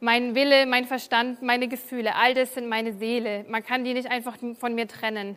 mein 0.01 0.35
Wille, 0.35 0.67
mein 0.67 0.85
Verstand, 0.85 1.43
meine 1.43 1.69
Gefühle, 1.69 2.15
all 2.15 2.35
das 2.35 2.55
sind 2.55 2.69
meine 2.69 2.93
Seele. 2.93 3.45
Man 3.49 3.65
kann 3.65 3.85
die 3.85 3.95
nicht 3.95 4.11
einfach 4.11 4.37
von 4.59 4.75
mir 4.75 4.89
trennen. 4.89 5.37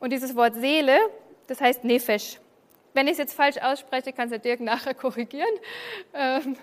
Und 0.00 0.12
dieses 0.12 0.36
Wort 0.36 0.54
Seele, 0.54 0.98
das 1.46 1.60
heißt 1.60 1.84
Nefesh. 1.84 2.38
Wenn 2.94 3.06
ich 3.06 3.12
es 3.12 3.18
jetzt 3.18 3.34
falsch 3.34 3.58
ausspreche, 3.58 4.12
kann 4.12 4.32
es 4.32 4.40
Dirk 4.40 4.60
nachher 4.60 4.94
korrigieren. 5.04 5.48
Ähm, 6.14 6.56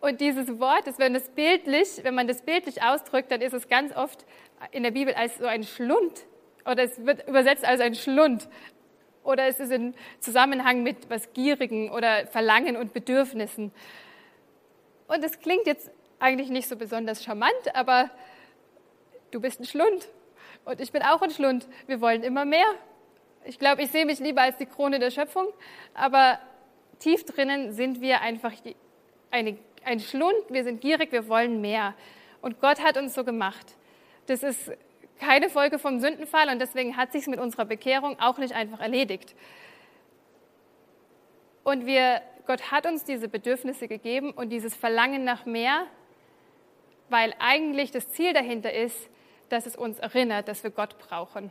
und 0.00 0.20
dieses 0.20 0.60
Wort, 0.60 0.86
das, 0.86 0.98
wenn, 0.98 1.14
das 1.14 1.28
bildlich, 1.30 2.00
wenn 2.02 2.14
man 2.14 2.28
das 2.28 2.42
bildlich 2.42 2.82
ausdrückt, 2.82 3.30
dann 3.30 3.40
ist 3.40 3.52
es 3.52 3.68
ganz 3.68 3.96
oft 3.96 4.24
in 4.70 4.82
der 4.82 4.92
Bibel 4.92 5.14
als 5.14 5.38
so 5.38 5.46
ein 5.46 5.64
Schlund 5.64 6.24
oder 6.64 6.84
es 6.84 7.04
wird 7.04 7.26
übersetzt 7.26 7.64
als 7.64 7.80
ein 7.80 7.94
Schlund 7.94 8.48
oder 9.24 9.46
es 9.46 9.58
ist 9.58 9.72
in 9.72 9.94
Zusammenhang 10.20 10.82
mit 10.82 11.10
was 11.10 11.32
Gierigen 11.32 11.90
oder 11.90 12.26
Verlangen 12.26 12.76
und 12.76 12.92
Bedürfnissen. 12.92 13.72
Und 15.06 15.24
es 15.24 15.40
klingt 15.40 15.66
jetzt 15.66 15.90
eigentlich 16.18 16.50
nicht 16.50 16.68
so 16.68 16.76
besonders 16.76 17.24
charmant, 17.24 17.74
aber 17.74 18.10
du 19.30 19.40
bist 19.40 19.60
ein 19.60 19.64
Schlund 19.64 20.08
und 20.64 20.80
ich 20.80 20.92
bin 20.92 21.02
auch 21.02 21.22
ein 21.22 21.30
Schlund. 21.30 21.68
Wir 21.86 22.00
wollen 22.00 22.22
immer 22.22 22.44
mehr. 22.44 22.66
Ich 23.48 23.58
glaube, 23.58 23.80
ich 23.80 23.90
sehe 23.90 24.04
mich 24.04 24.18
lieber 24.18 24.42
als 24.42 24.58
die 24.58 24.66
Krone 24.66 24.98
der 24.98 25.10
Schöpfung, 25.10 25.46
aber 25.94 26.38
tief 26.98 27.24
drinnen 27.24 27.72
sind 27.72 28.02
wir 28.02 28.20
einfach 28.20 28.52
eine, 29.30 29.56
ein 29.86 30.00
Schlund, 30.00 30.36
wir 30.50 30.64
sind 30.64 30.82
gierig, 30.82 31.12
wir 31.12 31.28
wollen 31.28 31.62
mehr. 31.62 31.94
Und 32.42 32.60
Gott 32.60 32.84
hat 32.84 32.98
uns 32.98 33.14
so 33.14 33.24
gemacht. 33.24 33.74
Das 34.26 34.42
ist 34.42 34.70
keine 35.18 35.48
Folge 35.48 35.78
vom 35.78 35.98
Sündenfall 35.98 36.50
und 36.50 36.58
deswegen 36.58 36.98
hat 36.98 37.10
sich 37.12 37.26
mit 37.26 37.40
unserer 37.40 37.64
Bekehrung 37.64 38.20
auch 38.20 38.36
nicht 38.36 38.54
einfach 38.54 38.80
erledigt. 38.80 39.34
Und 41.64 41.86
wir, 41.86 42.20
Gott 42.46 42.70
hat 42.70 42.84
uns 42.84 43.04
diese 43.04 43.28
Bedürfnisse 43.28 43.88
gegeben 43.88 44.30
und 44.30 44.50
dieses 44.50 44.76
Verlangen 44.76 45.24
nach 45.24 45.46
mehr, 45.46 45.86
weil 47.08 47.32
eigentlich 47.38 47.92
das 47.92 48.10
Ziel 48.10 48.34
dahinter 48.34 48.74
ist, 48.74 49.08
dass 49.48 49.64
es 49.64 49.74
uns 49.74 49.98
erinnert, 50.00 50.48
dass 50.48 50.64
wir 50.64 50.70
Gott 50.70 50.98
brauchen. 50.98 51.50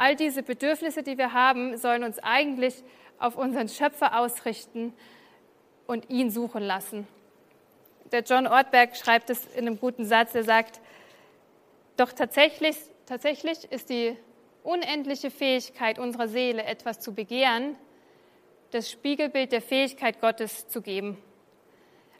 All 0.00 0.14
diese 0.14 0.44
Bedürfnisse, 0.44 1.02
die 1.02 1.18
wir 1.18 1.32
haben, 1.32 1.76
sollen 1.76 2.04
uns 2.04 2.20
eigentlich 2.20 2.84
auf 3.18 3.36
unseren 3.36 3.68
Schöpfer 3.68 4.16
ausrichten 4.20 4.94
und 5.88 6.08
ihn 6.08 6.30
suchen 6.30 6.62
lassen. 6.62 7.08
Der 8.12 8.20
John 8.20 8.46
Ortberg 8.46 8.96
schreibt 8.96 9.28
es 9.28 9.44
in 9.56 9.66
einem 9.66 9.80
guten 9.80 10.04
Satz, 10.04 10.36
er 10.36 10.44
sagt, 10.44 10.80
doch 11.96 12.12
tatsächlich, 12.12 12.76
tatsächlich 13.06 13.64
ist 13.72 13.90
die 13.90 14.16
unendliche 14.62 15.32
Fähigkeit 15.32 15.98
unserer 15.98 16.28
Seele, 16.28 16.62
etwas 16.62 17.00
zu 17.00 17.12
begehren, 17.12 17.76
das 18.70 18.88
Spiegelbild 18.88 19.50
der 19.50 19.62
Fähigkeit 19.62 20.20
Gottes 20.20 20.68
zu 20.68 20.80
geben. 20.80 21.18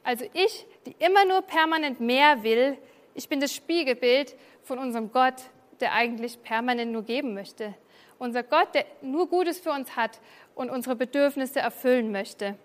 Also 0.03 0.25
ich, 0.33 0.65
die 0.85 0.95
immer 0.99 1.23
nur 1.23 1.43
permanent 1.43 2.01
mehr 2.01 2.43
will, 2.43 2.77
ich 3.13 3.29
bin 3.29 3.39
das 3.39 3.55
Spiegelbild 3.55 4.35
von 4.63 4.79
unserem 4.79 5.13
Gott, 5.13 5.35
der 5.81 5.93
eigentlich 5.93 6.41
permanent 6.43 6.91
nur 6.91 7.03
geben 7.03 7.33
möchte. 7.33 7.73
Unser 8.17 8.43
Gott, 8.43 8.75
der 8.75 8.85
nur 9.01 9.27
Gutes 9.27 9.59
für 9.59 9.71
uns 9.71 9.95
hat 9.95 10.19
und 10.55 10.69
unsere 10.69 10.95
Bedürfnisse 10.95 11.59
erfüllen 11.59 12.11
möchte. 12.11 12.55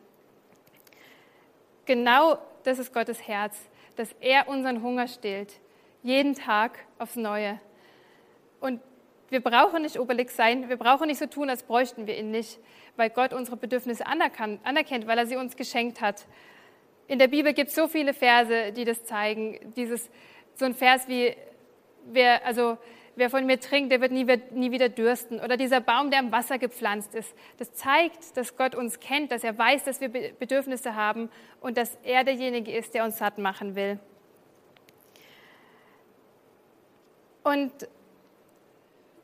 Genau 1.87 2.39
das 2.65 2.79
ist 2.79 2.93
Gottes 2.93 3.27
Herz, 3.27 3.57
dass 3.97 4.15
er 4.21 4.49
unseren 4.49 4.83
Hunger 4.83 5.07
stillt, 5.07 5.61
jeden 6.03 6.35
Tag 6.35 6.79
aufs 6.99 7.17
Neue. 7.17 7.61
Und 8.61 8.81
wir 9.31 9.41
brauchen 9.41 9.83
nicht 9.83 9.99
Obelix 9.99 10.37
sein, 10.37 10.69
wir 10.69 10.77
brauchen 10.77 11.07
nicht 11.07 11.19
so 11.19 11.27
tun, 11.27 11.51
als 11.51 11.63
bräuchten 11.63 12.07
wir 12.07 12.19
ihn 12.19 12.31
nicht, 12.31 12.59
weil 12.97 13.11
Gott 13.11 13.33
unsere 13.33 13.57
Bedürfnisse 13.57 14.07
anerkennt, 14.07 15.07
weil 15.07 15.19
er 15.19 15.27
sie 15.27 15.37
uns 15.37 15.57
geschenkt 15.57 16.01
hat. 16.01 16.27
In 17.07 17.19
der 17.19 17.29
Bibel 17.29 17.53
gibt 17.53 17.69
es 17.69 17.75
so 17.75 17.87
viele 17.87 18.15
Verse, 18.15 18.73
die 18.73 18.85
das 18.85 19.05
zeigen. 19.05 19.73
Dieses, 19.77 20.11
so 20.55 20.65
ein 20.65 20.75
Vers 20.75 21.09
wie, 21.09 21.37
wer, 22.07 22.45
also, 22.47 22.79
wer 23.17 23.31
von 23.31 23.47
mir 23.47 23.61
trinkt, 23.61 23.93
der 23.93 24.01
wird 24.01 24.13
nie, 24.13 24.25
nie 24.51 24.71
wieder 24.71 24.89
dürsten. 24.89 25.41
Oder 25.41 25.57
dieser 25.57 25.81
Baum, 25.81 26.11
der 26.11 26.21
am 26.21 26.33
Wasser 26.33 26.59
gepflanzt 26.59 27.15
ist. 27.15 27.35
Das 27.59 27.73
zeigt, 27.75 28.37
dass 28.37 28.57
Gott 28.57 28.75
uns 28.75 29.01
kennt, 29.01 29.33
dass 29.33 29.45
er 29.45 29.57
weiß, 29.57 29.85
dass 29.85 30.01
wir 30.01 30.09
Bedürfnisse 30.09 30.95
haben 30.95 31.31
und 31.61 31.77
dass 31.77 31.97
er 32.03 32.25
derjenige 32.25 32.73
ist, 32.73 32.95
der 32.95 33.05
uns 33.05 33.19
satt 33.19 33.39
machen 33.39 33.75
will. 33.77 33.99
Und 37.43 37.73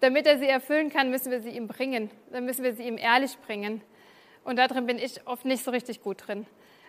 damit 0.00 0.26
er 0.26 0.38
sie 0.38 0.46
erfüllen 0.46 0.90
kann, 0.90 1.10
müssen 1.10 1.30
wir 1.30 1.40
sie 1.40 1.50
ihm 1.50 1.68
bringen. 1.68 2.10
Dann 2.30 2.44
müssen 2.44 2.64
wir 2.64 2.74
sie 2.74 2.84
ihm 2.84 2.98
ehrlich 2.98 3.36
bringen. 3.38 3.82
Und 4.44 4.56
darin 4.56 4.86
bin 4.86 4.98
ich 4.98 5.26
oft 5.26 5.44
nicht 5.44 5.64
so 5.64 5.70
richtig 5.70 6.02
gut 6.02 6.26
drin. 6.26 6.46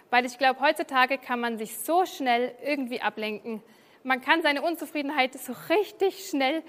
Weil 0.10 0.26
ich 0.26 0.38
glaube, 0.38 0.60
heutzutage 0.60 1.18
kann 1.18 1.40
man 1.40 1.58
sich 1.58 1.78
so 1.78 2.06
schnell 2.06 2.54
irgendwie 2.64 3.02
ablenken. 3.02 3.64
Man 4.04 4.22
kann 4.22 4.42
seine 4.42 4.62
Unzufriedenheit 4.62 5.34
so 5.34 5.54
richtig 5.70 6.28
schnell 6.30 6.64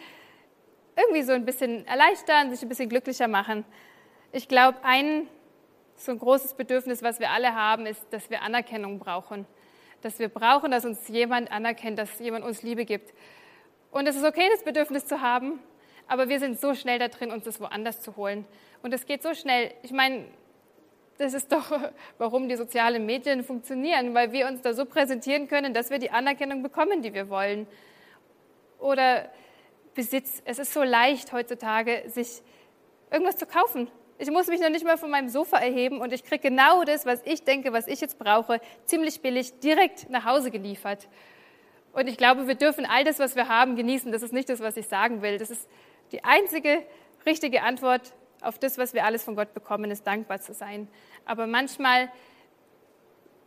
irgendwie 0.96 1.22
so 1.22 1.32
ein 1.32 1.44
bisschen 1.44 1.86
erleichtern, 1.86 2.50
sich 2.50 2.62
ein 2.62 2.68
bisschen 2.68 2.88
glücklicher 2.88 3.28
machen. 3.28 3.64
Ich 4.32 4.48
glaube, 4.48 4.78
ein 4.82 5.28
so 5.96 6.12
ein 6.12 6.18
großes 6.18 6.54
Bedürfnis, 6.54 7.02
was 7.02 7.20
wir 7.20 7.30
alle 7.30 7.54
haben, 7.54 7.86
ist, 7.86 8.04
dass 8.10 8.28
wir 8.30 8.42
Anerkennung 8.42 8.98
brauchen. 8.98 9.46
Dass 10.00 10.18
wir 10.18 10.28
brauchen, 10.28 10.70
dass 10.70 10.84
uns 10.84 11.08
jemand 11.08 11.52
anerkennt, 11.52 11.98
dass 11.98 12.18
jemand 12.18 12.44
uns 12.44 12.62
Liebe 12.62 12.84
gibt. 12.84 13.14
Und 13.90 14.06
es 14.06 14.16
ist 14.16 14.24
okay, 14.24 14.48
das 14.52 14.64
Bedürfnis 14.64 15.06
zu 15.06 15.20
haben, 15.20 15.60
aber 16.08 16.28
wir 16.28 16.40
sind 16.40 16.60
so 16.60 16.74
schnell 16.74 16.98
da 16.98 17.08
drin, 17.08 17.30
uns 17.30 17.44
das 17.44 17.60
woanders 17.60 18.00
zu 18.00 18.16
holen. 18.16 18.44
Und 18.82 18.92
es 18.92 19.06
geht 19.06 19.22
so 19.22 19.34
schnell. 19.34 19.72
Ich 19.82 19.92
meine, 19.92 20.24
das 21.22 21.34
ist 21.34 21.50
doch, 21.52 21.70
warum 22.18 22.48
die 22.48 22.56
sozialen 22.56 23.06
Medien 23.06 23.44
funktionieren, 23.44 24.14
weil 24.14 24.32
wir 24.32 24.46
uns 24.46 24.60
da 24.62 24.74
so 24.74 24.84
präsentieren 24.84 25.48
können, 25.48 25.72
dass 25.72 25.90
wir 25.90 25.98
die 25.98 26.10
Anerkennung 26.10 26.62
bekommen, 26.62 27.02
die 27.02 27.14
wir 27.14 27.28
wollen. 27.28 27.66
Oder 28.78 29.30
Besitz. 29.94 30.42
Es 30.44 30.58
ist 30.58 30.72
so 30.72 30.82
leicht 30.82 31.32
heutzutage, 31.32 32.04
sich 32.06 32.42
irgendwas 33.10 33.36
zu 33.36 33.46
kaufen. 33.46 33.88
Ich 34.18 34.30
muss 34.30 34.46
mich 34.46 34.60
noch 34.60 34.70
nicht 34.70 34.84
mal 34.84 34.96
von 34.96 35.10
meinem 35.10 35.28
Sofa 35.28 35.58
erheben 35.58 36.00
und 36.00 36.12
ich 36.12 36.24
kriege 36.24 36.50
genau 36.50 36.84
das, 36.84 37.06
was 37.06 37.20
ich 37.24 37.44
denke, 37.44 37.72
was 37.72 37.88
ich 37.88 38.00
jetzt 38.00 38.18
brauche, 38.18 38.60
ziemlich 38.84 39.20
billig 39.20 39.58
direkt 39.60 40.08
nach 40.10 40.24
Hause 40.24 40.50
geliefert. 40.50 41.08
Und 41.92 42.08
ich 42.08 42.16
glaube, 42.16 42.46
wir 42.46 42.54
dürfen 42.54 42.86
all 42.86 43.04
das, 43.04 43.18
was 43.18 43.36
wir 43.36 43.48
haben, 43.48 43.76
genießen. 43.76 44.12
Das 44.12 44.22
ist 44.22 44.32
nicht 44.32 44.48
das, 44.48 44.60
was 44.60 44.76
ich 44.76 44.86
sagen 44.86 45.22
will. 45.22 45.38
Das 45.38 45.50
ist 45.50 45.68
die 46.10 46.24
einzige 46.24 46.82
richtige 47.26 47.62
Antwort 47.62 48.12
auf 48.42 48.58
das, 48.58 48.78
was 48.78 48.94
wir 48.94 49.04
alles 49.04 49.24
von 49.24 49.36
Gott 49.36 49.54
bekommen, 49.54 49.90
ist 49.90 50.06
dankbar 50.06 50.40
zu 50.40 50.52
sein. 50.52 50.88
Aber 51.24 51.46
manchmal 51.46 52.10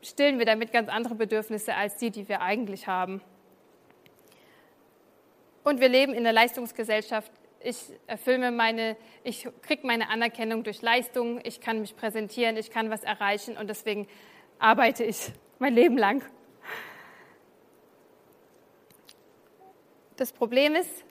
stillen 0.01 0.39
wir 0.39 0.45
damit 0.45 0.71
ganz 0.71 0.89
andere 0.89 1.15
Bedürfnisse 1.15 1.75
als 1.75 1.97
die, 1.97 2.11
die 2.11 2.27
wir 2.29 2.41
eigentlich 2.41 2.87
haben. 2.87 3.21
Und 5.63 5.79
wir 5.79 5.89
leben 5.89 6.13
in 6.13 6.19
einer 6.19 6.33
Leistungsgesellschaft. 6.33 7.31
Ich 7.59 7.91
erfülle 8.05 8.51
meine, 8.51 8.95
ich 9.23 9.47
kriege 9.63 9.87
meine 9.87 10.09
Anerkennung 10.09 10.63
durch 10.63 10.83
Leistung, 10.83 11.39
ich 11.43 11.59
kann 11.59 11.81
mich 11.81 11.95
präsentieren, 11.95 12.57
ich 12.57 12.69
kann 12.69 12.91
was 12.91 13.03
erreichen 13.03 13.57
und 13.57 13.67
deswegen 13.67 14.07
arbeite 14.59 15.03
ich 15.03 15.31
mein 15.57 15.73
Leben 15.73 15.97
lang. 15.97 16.23
Das 20.17 20.31
Problem 20.31 20.75
ist, 20.75 21.03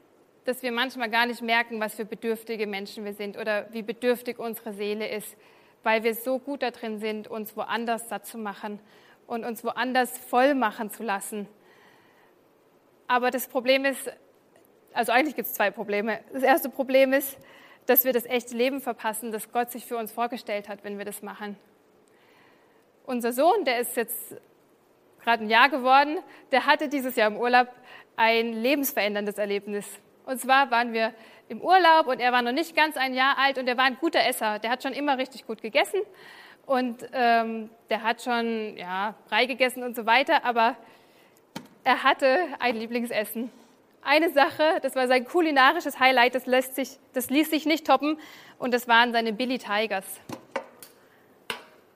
dass 0.44 0.62
wir 0.62 0.72
manchmal 0.72 1.10
gar 1.10 1.26
nicht 1.26 1.42
merken, 1.42 1.80
was 1.80 1.94
für 1.94 2.04
bedürftige 2.04 2.66
Menschen 2.66 3.04
wir 3.04 3.14
sind 3.14 3.38
oder 3.38 3.66
wie 3.72 3.82
bedürftig 3.82 4.38
unsere 4.38 4.72
Seele 4.72 5.08
ist, 5.08 5.36
weil 5.82 6.02
wir 6.02 6.14
so 6.14 6.38
gut 6.38 6.62
darin 6.62 6.98
sind, 6.98 7.28
uns 7.28 7.56
woanders 7.56 8.08
satt 8.08 8.26
zu 8.26 8.38
machen 8.38 8.78
und 9.26 9.44
uns 9.44 9.64
woanders 9.64 10.18
voll 10.18 10.54
machen 10.54 10.90
zu 10.90 11.02
lassen. 11.02 11.48
Aber 13.06 13.30
das 13.30 13.48
Problem 13.48 13.84
ist, 13.84 14.10
also 14.92 15.12
eigentlich 15.12 15.36
gibt 15.36 15.48
es 15.48 15.54
zwei 15.54 15.70
Probleme. 15.70 16.20
Das 16.32 16.42
erste 16.42 16.68
Problem 16.68 17.12
ist, 17.12 17.36
dass 17.86 18.04
wir 18.04 18.12
das 18.12 18.24
echte 18.24 18.56
Leben 18.56 18.80
verpassen, 18.80 19.32
das 19.32 19.50
Gott 19.52 19.70
sich 19.70 19.84
für 19.84 19.96
uns 19.96 20.12
vorgestellt 20.12 20.68
hat, 20.68 20.84
wenn 20.84 20.98
wir 20.98 21.04
das 21.04 21.22
machen. 21.22 21.56
Unser 23.04 23.32
Sohn, 23.32 23.64
der 23.64 23.80
ist 23.80 23.96
jetzt 23.96 24.36
gerade 25.22 25.44
ein 25.44 25.50
Jahr 25.50 25.68
geworden, 25.68 26.18
der 26.52 26.64
hatte 26.64 26.88
dieses 26.88 27.16
Jahr 27.16 27.28
im 27.28 27.36
Urlaub 27.36 27.68
ein 28.16 28.52
lebensveränderndes 28.52 29.36
Erlebnis. 29.36 29.86
Und 30.24 30.40
zwar 30.40 30.70
waren 30.70 30.92
wir 30.92 31.12
im 31.48 31.60
Urlaub 31.60 32.06
und 32.06 32.20
er 32.20 32.32
war 32.32 32.42
noch 32.42 32.52
nicht 32.52 32.74
ganz 32.74 32.96
ein 32.96 33.14
Jahr 33.14 33.38
alt 33.38 33.58
und 33.58 33.68
er 33.68 33.76
war 33.76 33.84
ein 33.84 33.96
guter 34.00 34.24
Esser. 34.26 34.58
Der 34.58 34.70
hat 34.70 34.82
schon 34.82 34.92
immer 34.92 35.18
richtig 35.18 35.46
gut 35.46 35.60
gegessen 35.60 36.00
und 36.66 37.06
ähm, 37.12 37.70
der 37.90 38.02
hat 38.02 38.22
schon 38.22 38.76
ja, 38.76 39.14
Brei 39.28 39.46
gegessen 39.46 39.82
und 39.82 39.94
so 39.94 40.06
weiter, 40.06 40.44
aber 40.44 40.76
er 41.84 42.02
hatte 42.02 42.38
ein 42.58 42.76
Lieblingsessen. 42.76 43.50
Eine 44.02 44.30
Sache, 44.30 44.80
das 44.82 44.96
war 44.96 45.06
sein 45.06 45.24
kulinarisches 45.24 45.98
Highlight, 45.98 46.34
das, 46.34 46.46
lässt 46.46 46.74
sich, 46.74 46.98
das 47.12 47.30
ließ 47.30 47.50
sich 47.50 47.66
nicht 47.66 47.86
toppen 47.86 48.18
und 48.58 48.72
das 48.72 48.88
waren 48.88 49.12
seine 49.12 49.32
Billy 49.32 49.58
Tigers. 49.58 50.04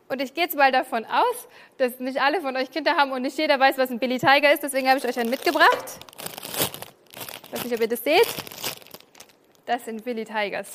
Und 0.09 0.23
ich 0.23 0.33
gehe 0.33 0.45
jetzt 0.45 0.57
mal 0.57 0.73
davon 0.73 1.05
aus, 1.05 1.49
dass 1.77 2.01
nicht 2.01 2.21
alle 2.21 2.41
von 2.41 2.57
euch 2.57 2.71
Kinder 2.71 2.97
haben 2.97 3.13
und 3.13 3.23
nicht 3.23 3.37
jeder 3.37 3.61
weiß, 3.61 3.77
was 3.77 3.91
ein 3.91 3.99
Billy 3.99 4.19
Tiger 4.19 4.53
ist, 4.53 4.63
deswegen 4.63 4.89
habe 4.89 4.99
ich 4.99 5.07
euch 5.07 5.19
einen 5.19 5.31
mitgebracht. 5.31 6.01
Ich 7.49 7.55
weiß 7.55 7.65
nicht, 7.65 7.75
ob 7.75 7.81
ihr 7.81 7.89
das 7.89 8.05
seht. 8.05 8.27
Das 9.65 9.87
sind 9.87 10.05
Billy 10.05 10.27
Tigers. 10.27 10.69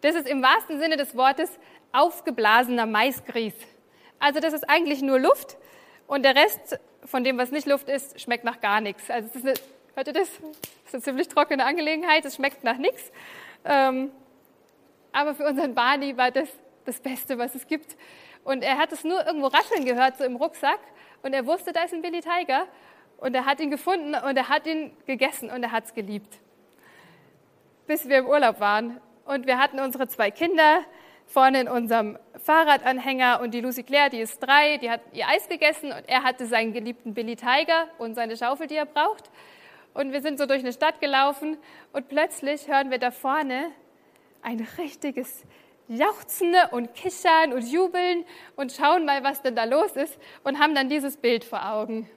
Das 0.00 0.14
ist 0.14 0.26
im 0.26 0.42
wahrsten 0.42 0.80
Sinne 0.80 0.96
des 0.96 1.14
Wortes 1.14 1.50
aufgeblasener 1.92 2.86
Maisgrieß. 2.86 3.52
Also 4.18 4.40
das 4.40 4.54
ist 4.54 4.66
eigentlich 4.70 5.02
nur 5.02 5.20
Luft 5.20 5.58
und 6.06 6.22
der 6.22 6.34
Rest 6.34 6.78
von 7.04 7.22
dem, 7.22 7.36
was 7.36 7.50
nicht 7.50 7.66
Luft 7.66 7.90
ist, 7.90 8.18
schmeckt 8.18 8.44
nach 8.44 8.62
gar 8.62 8.80
nichts. 8.80 9.10
Also 9.10 9.28
das 9.28 9.36
ist 9.36 9.46
eine, 9.46 9.54
hört 9.94 10.06
ihr 10.06 10.12
das? 10.14 10.30
Das 10.30 10.86
ist 10.86 10.94
eine 10.94 11.02
ziemlich 11.02 11.28
trockene 11.28 11.66
Angelegenheit, 11.66 12.24
es 12.24 12.36
schmeckt 12.36 12.64
nach 12.64 12.78
nichts. 12.78 13.12
Ähm, 13.66 14.10
aber 15.12 15.34
für 15.34 15.44
unseren 15.44 15.74
Barney 15.74 16.16
war 16.16 16.30
das 16.30 16.48
das 16.86 16.98
Beste, 16.98 17.36
was 17.36 17.54
es 17.54 17.66
gibt. 17.66 17.94
Und 18.42 18.62
er 18.62 18.78
hat 18.78 18.92
es 18.92 19.04
nur 19.04 19.26
irgendwo 19.26 19.48
rasseln 19.48 19.84
gehört, 19.84 20.16
so 20.16 20.24
im 20.24 20.36
Rucksack. 20.36 20.80
Und 21.26 21.32
er 21.32 21.44
wusste, 21.44 21.72
da 21.72 21.82
ist 21.82 21.92
ein 21.92 22.02
Billy 22.02 22.20
Tiger. 22.20 22.68
Und 23.16 23.34
er 23.34 23.46
hat 23.46 23.58
ihn 23.58 23.72
gefunden 23.72 24.14
und 24.14 24.36
er 24.36 24.48
hat 24.48 24.64
ihn 24.64 24.96
gegessen 25.06 25.50
und 25.50 25.60
er 25.60 25.72
hat 25.72 25.86
es 25.86 25.92
geliebt. 25.92 26.38
Bis 27.88 28.08
wir 28.08 28.18
im 28.18 28.26
Urlaub 28.26 28.60
waren. 28.60 29.00
Und 29.24 29.48
wir 29.48 29.58
hatten 29.58 29.80
unsere 29.80 30.06
zwei 30.06 30.30
Kinder 30.30 30.84
vorne 31.26 31.62
in 31.62 31.68
unserem 31.68 32.16
Fahrradanhänger 32.44 33.40
und 33.40 33.54
die 33.54 33.60
Lucy 33.60 33.82
Claire, 33.82 34.08
die 34.08 34.20
ist 34.20 34.38
drei, 34.38 34.76
die 34.76 34.88
hat 34.88 35.00
ihr 35.14 35.26
Eis 35.26 35.48
gegessen 35.48 35.90
und 35.90 36.08
er 36.08 36.22
hatte 36.22 36.46
seinen 36.46 36.72
geliebten 36.72 37.12
Billy 37.12 37.34
Tiger 37.34 37.88
und 37.98 38.14
seine 38.14 38.36
Schaufel, 38.36 38.68
die 38.68 38.76
er 38.76 38.86
braucht. 38.86 39.28
Und 39.94 40.12
wir 40.12 40.22
sind 40.22 40.38
so 40.38 40.46
durch 40.46 40.60
eine 40.60 40.72
Stadt 40.72 41.00
gelaufen 41.00 41.58
und 41.92 42.08
plötzlich 42.08 42.68
hören 42.68 42.92
wir 42.92 42.98
da 42.98 43.10
vorne 43.10 43.72
ein 44.42 44.64
richtiges 44.78 45.42
Jauchzen 45.88 46.54
und 46.72 46.94
Kichern 46.94 47.52
und 47.52 47.62
Jubeln 47.62 48.24
und 48.56 48.72
schauen 48.72 49.04
mal, 49.04 49.22
was 49.22 49.42
denn 49.42 49.54
da 49.54 49.64
los 49.64 49.92
ist 49.92 50.18
und 50.42 50.58
haben 50.58 50.74
dann 50.74 50.88
dieses 50.88 51.16
Bild 51.16 51.44
vor 51.44 51.64
Augen. 51.68 52.10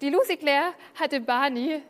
Die 0.00 0.10
Lucy 0.10 0.36
Claire 0.36 0.74
hatte 0.98 1.20
Barney 1.20 1.82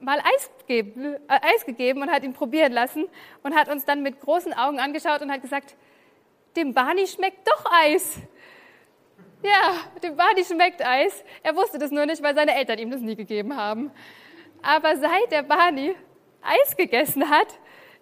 mal 0.00 0.18
Eis, 0.18 0.50
geben, 0.66 1.14
äh, 1.14 1.18
Eis 1.54 1.64
gegeben 1.64 2.02
und 2.02 2.10
hat 2.10 2.24
ihn 2.24 2.32
probieren 2.32 2.72
lassen 2.72 3.08
und 3.42 3.54
hat 3.54 3.68
uns 3.68 3.84
dann 3.84 4.02
mit 4.02 4.20
großen 4.20 4.52
Augen 4.54 4.80
angeschaut 4.80 5.22
und 5.22 5.30
hat 5.30 5.42
gesagt, 5.42 5.76
dem 6.56 6.74
Barney 6.74 7.06
schmeckt 7.06 7.46
doch 7.46 7.64
Eis. 7.70 8.18
Ja, 9.42 9.74
dem 10.02 10.16
Barney 10.16 10.44
schmeckt 10.44 10.84
Eis. 10.84 11.24
Er 11.42 11.54
wusste 11.54 11.78
das 11.78 11.90
nur 11.90 12.06
nicht, 12.06 12.22
weil 12.22 12.34
seine 12.34 12.54
Eltern 12.54 12.78
ihm 12.78 12.90
das 12.90 13.00
nie 13.00 13.14
gegeben 13.14 13.56
haben. 13.56 13.90
Aber 14.62 14.96
seit 14.96 15.30
der 15.30 15.42
Barney 15.42 15.94
Eis 16.42 16.76
gegessen 16.76 17.30
hat, 17.30 17.58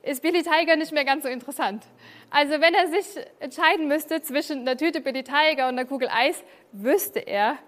ist 0.08 0.22
Billy 0.22 0.42
Tiger 0.42 0.76
nicht 0.76 0.92
mehr 0.92 1.04
ganz 1.04 1.24
so 1.24 1.28
interessant. 1.28 1.84
Also 2.30 2.60
wenn 2.60 2.74
er 2.74 2.88
sich 2.88 3.24
entscheiden 3.40 3.88
müsste 3.88 4.22
zwischen 4.22 4.60
einer 4.60 4.76
Tüte 4.76 5.00
Billy 5.00 5.22
Tiger 5.22 5.68
und 5.68 5.78
einer 5.78 5.84
Kugel 5.84 6.08
Eis, 6.10 6.42
wüsste 6.72 7.20
er, 7.20 7.58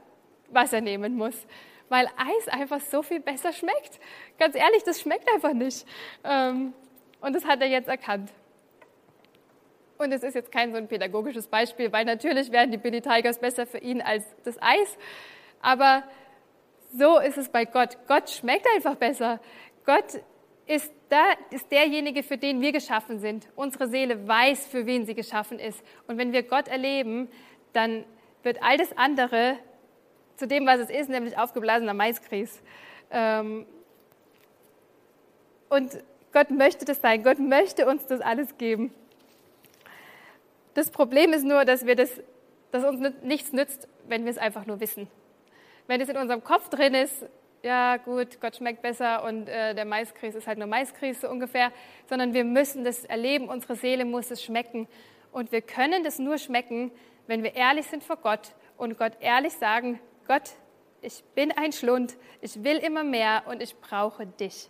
was 0.49 0.73
er 0.73 0.81
nehmen 0.81 1.17
muss. 1.17 1.47
Weil 1.89 2.07
Eis 2.17 2.49
einfach 2.49 2.81
so 2.81 3.03
viel 3.03 3.21
besser 3.21 3.53
schmeckt. 3.53 4.01
Ganz 4.39 4.55
ehrlich, 4.55 4.83
das 4.85 5.01
schmeckt 5.01 5.31
einfach 5.33 5.53
nicht. 5.53 5.87
Ähm, 6.25 6.73
und 7.21 7.35
das 7.35 7.45
hat 7.45 7.61
er 7.61 7.69
jetzt 7.69 7.89
erkannt. 7.89 8.31
Und 9.99 10.13
es 10.13 10.23
ist 10.23 10.35
jetzt 10.35 10.51
kein 10.51 10.71
so 10.73 10.79
ein 10.79 10.89
pädagogisches 10.89 11.47
Beispiel, 11.47 11.93
weil 11.93 12.07
natürlich 12.07 12.51
wären 12.51 12.71
die 12.71 12.79
Billy 12.79 13.03
Tigers 13.03 13.39
besser 13.39 13.67
für 13.67 13.79
ihn 13.79 14.01
als 14.01 14.25
das 14.45 14.57
Eis. 14.63 14.97
Aber 15.61 16.05
so 16.97 17.19
ist 17.19 17.37
es 17.37 17.51
bei 17.51 17.67
Gott. 17.67 17.99
Gott 18.09 18.31
schmeckt 18.31 18.67
einfach 18.75 18.95
besser. 18.95 19.41
Gott 19.85 20.23
ist, 20.67 20.91
da, 21.11 21.25
ist 21.51 21.71
derjenige, 21.71 22.23
für 22.23 22.39
den 22.39 22.61
wir 22.61 22.73
geschaffen 22.73 23.19
sind. 23.19 23.49
Unsere 23.57 23.89
Seele 23.89 24.27
weiß, 24.27 24.67
für 24.67 24.87
wen 24.87 25.07
sie 25.07 25.15
geschaffen 25.15 25.59
ist. 25.59 25.83
Und 26.07 26.19
wenn 26.19 26.33
wir 26.33 26.43
Gott 26.43 26.69
erleben, 26.69 27.29
dann 27.73 28.05
wird 28.43 28.63
all 28.63 28.79
das 28.79 28.97
andere 28.97 29.59
zu 30.37 30.47
dem, 30.47 30.67
was 30.67 30.81
es 30.81 30.89
ist, 30.89 31.11
nämlich 31.11 31.37
aufgeblasener 31.37 31.95
Maiskries. 31.95 32.63
Ähm, 33.11 33.67
und 35.69 35.99
Gott 36.33 36.51
möchte 36.51 36.85
das 36.85 37.01
sein. 37.01 37.23
Gott 37.23 37.39
möchte 37.39 37.87
uns 37.87 38.07
das 38.07 38.21
alles 38.21 38.57
geben. 38.57 38.95
Das 40.75 40.91
Problem 40.91 41.33
ist 41.33 41.45
nur, 41.45 41.65
dass, 41.65 41.87
wir 41.87 41.97
das, 41.97 42.11
dass 42.71 42.85
uns 42.85 43.15
nichts 43.23 43.53
nützt, 43.53 43.89
wenn 44.07 44.25
wir 44.25 44.31
es 44.31 44.39
einfach 44.39 44.65
nur 44.65 44.81
wissen. 44.81 45.09
Wenn 45.89 46.01
es 46.01 46.09
in 46.09 46.17
unserem 46.17 46.45
Kopf 46.45 46.69
drin 46.69 46.95
ist, 46.95 47.27
ja 47.63 47.97
gut, 47.99 48.41
Gott 48.41 48.57
schmeckt 48.57 48.83
besser 48.83 49.25
und 49.25 49.49
äh, 49.49 49.75
der 49.75 49.85
Maiskries 49.85 50.35
ist 50.35 50.47
halt 50.47 50.59
nur 50.59 50.67
Maiskries 50.67 51.21
so 51.21 51.29
ungefähr, 51.29 51.73
sondern 52.09 52.33
wir 52.33 52.45
müssen 52.45 52.85
das 52.85 53.05
erleben, 53.05 53.49
unsere 53.49 53.77
Seele 53.77 54.05
muss 54.05 54.31
es 54.31 54.43
schmecken. 54.43 54.89
Und 55.33 55.53
wir 55.53 55.63
können 55.63 56.03
das 56.03 56.19
nur 56.19 56.39
schmecken, 56.39 56.91
wenn 57.27 57.43
wir 57.43 57.55
ehrlich 57.55 57.87
sind 57.87 58.03
vor 58.03 58.17
Gott 58.17 58.55
und 58.77 58.99
Gott 58.99 59.13
ehrlich 59.21 59.53
sagen, 59.53 60.01
Gott, 60.27 60.51
ich 61.03 61.23
bin 61.35 61.53
ein 61.53 61.73
Schlund, 61.73 62.17
ich 62.41 62.65
will 62.65 62.79
immer 62.79 63.05
mehr 63.05 63.45
und 63.47 63.63
ich 63.63 63.77
brauche 63.77 64.27
dich. 64.27 64.69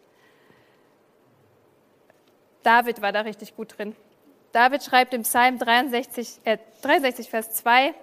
David 2.62 3.00
war 3.00 3.12
da 3.12 3.22
richtig 3.22 3.56
gut 3.56 3.78
drin. 3.78 3.96
David 4.52 4.82
schreibt 4.82 5.14
im 5.14 5.22
Psalm 5.22 5.58
63, 5.58 6.40
äh, 6.44 6.58
63, 6.82 7.30
Vers 7.30 7.52
2, 7.54 7.94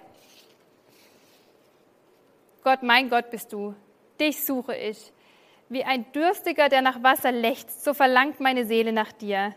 Gott, 2.64 2.82
mein 2.82 3.08
Gott 3.08 3.30
bist 3.30 3.52
du, 3.52 3.74
dich 4.20 4.44
suche 4.44 4.76
ich. 4.76 5.12
Wie 5.68 5.84
ein 5.84 6.10
Dürstiger, 6.12 6.68
der 6.68 6.82
nach 6.82 7.02
Wasser 7.02 7.32
lechzt, 7.32 7.84
so 7.84 7.94
verlangt 7.94 8.40
meine 8.40 8.64
Seele 8.64 8.92
nach 8.92 9.12
dir. 9.12 9.54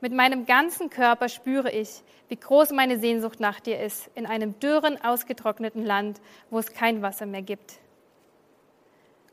Mit 0.00 0.12
meinem 0.12 0.44
ganzen 0.44 0.90
Körper 0.90 1.28
spüre 1.28 1.70
ich, 1.70 2.02
wie 2.28 2.36
groß 2.36 2.72
meine 2.72 2.98
Sehnsucht 2.98 3.40
nach 3.40 3.60
dir 3.60 3.80
ist, 3.80 4.10
in 4.14 4.26
einem 4.26 4.58
dürren, 4.60 5.02
ausgetrockneten 5.02 5.84
Land, 5.84 6.20
wo 6.50 6.58
es 6.58 6.72
kein 6.72 7.00
Wasser 7.00 7.24
mehr 7.24 7.42
gibt. 7.42 7.78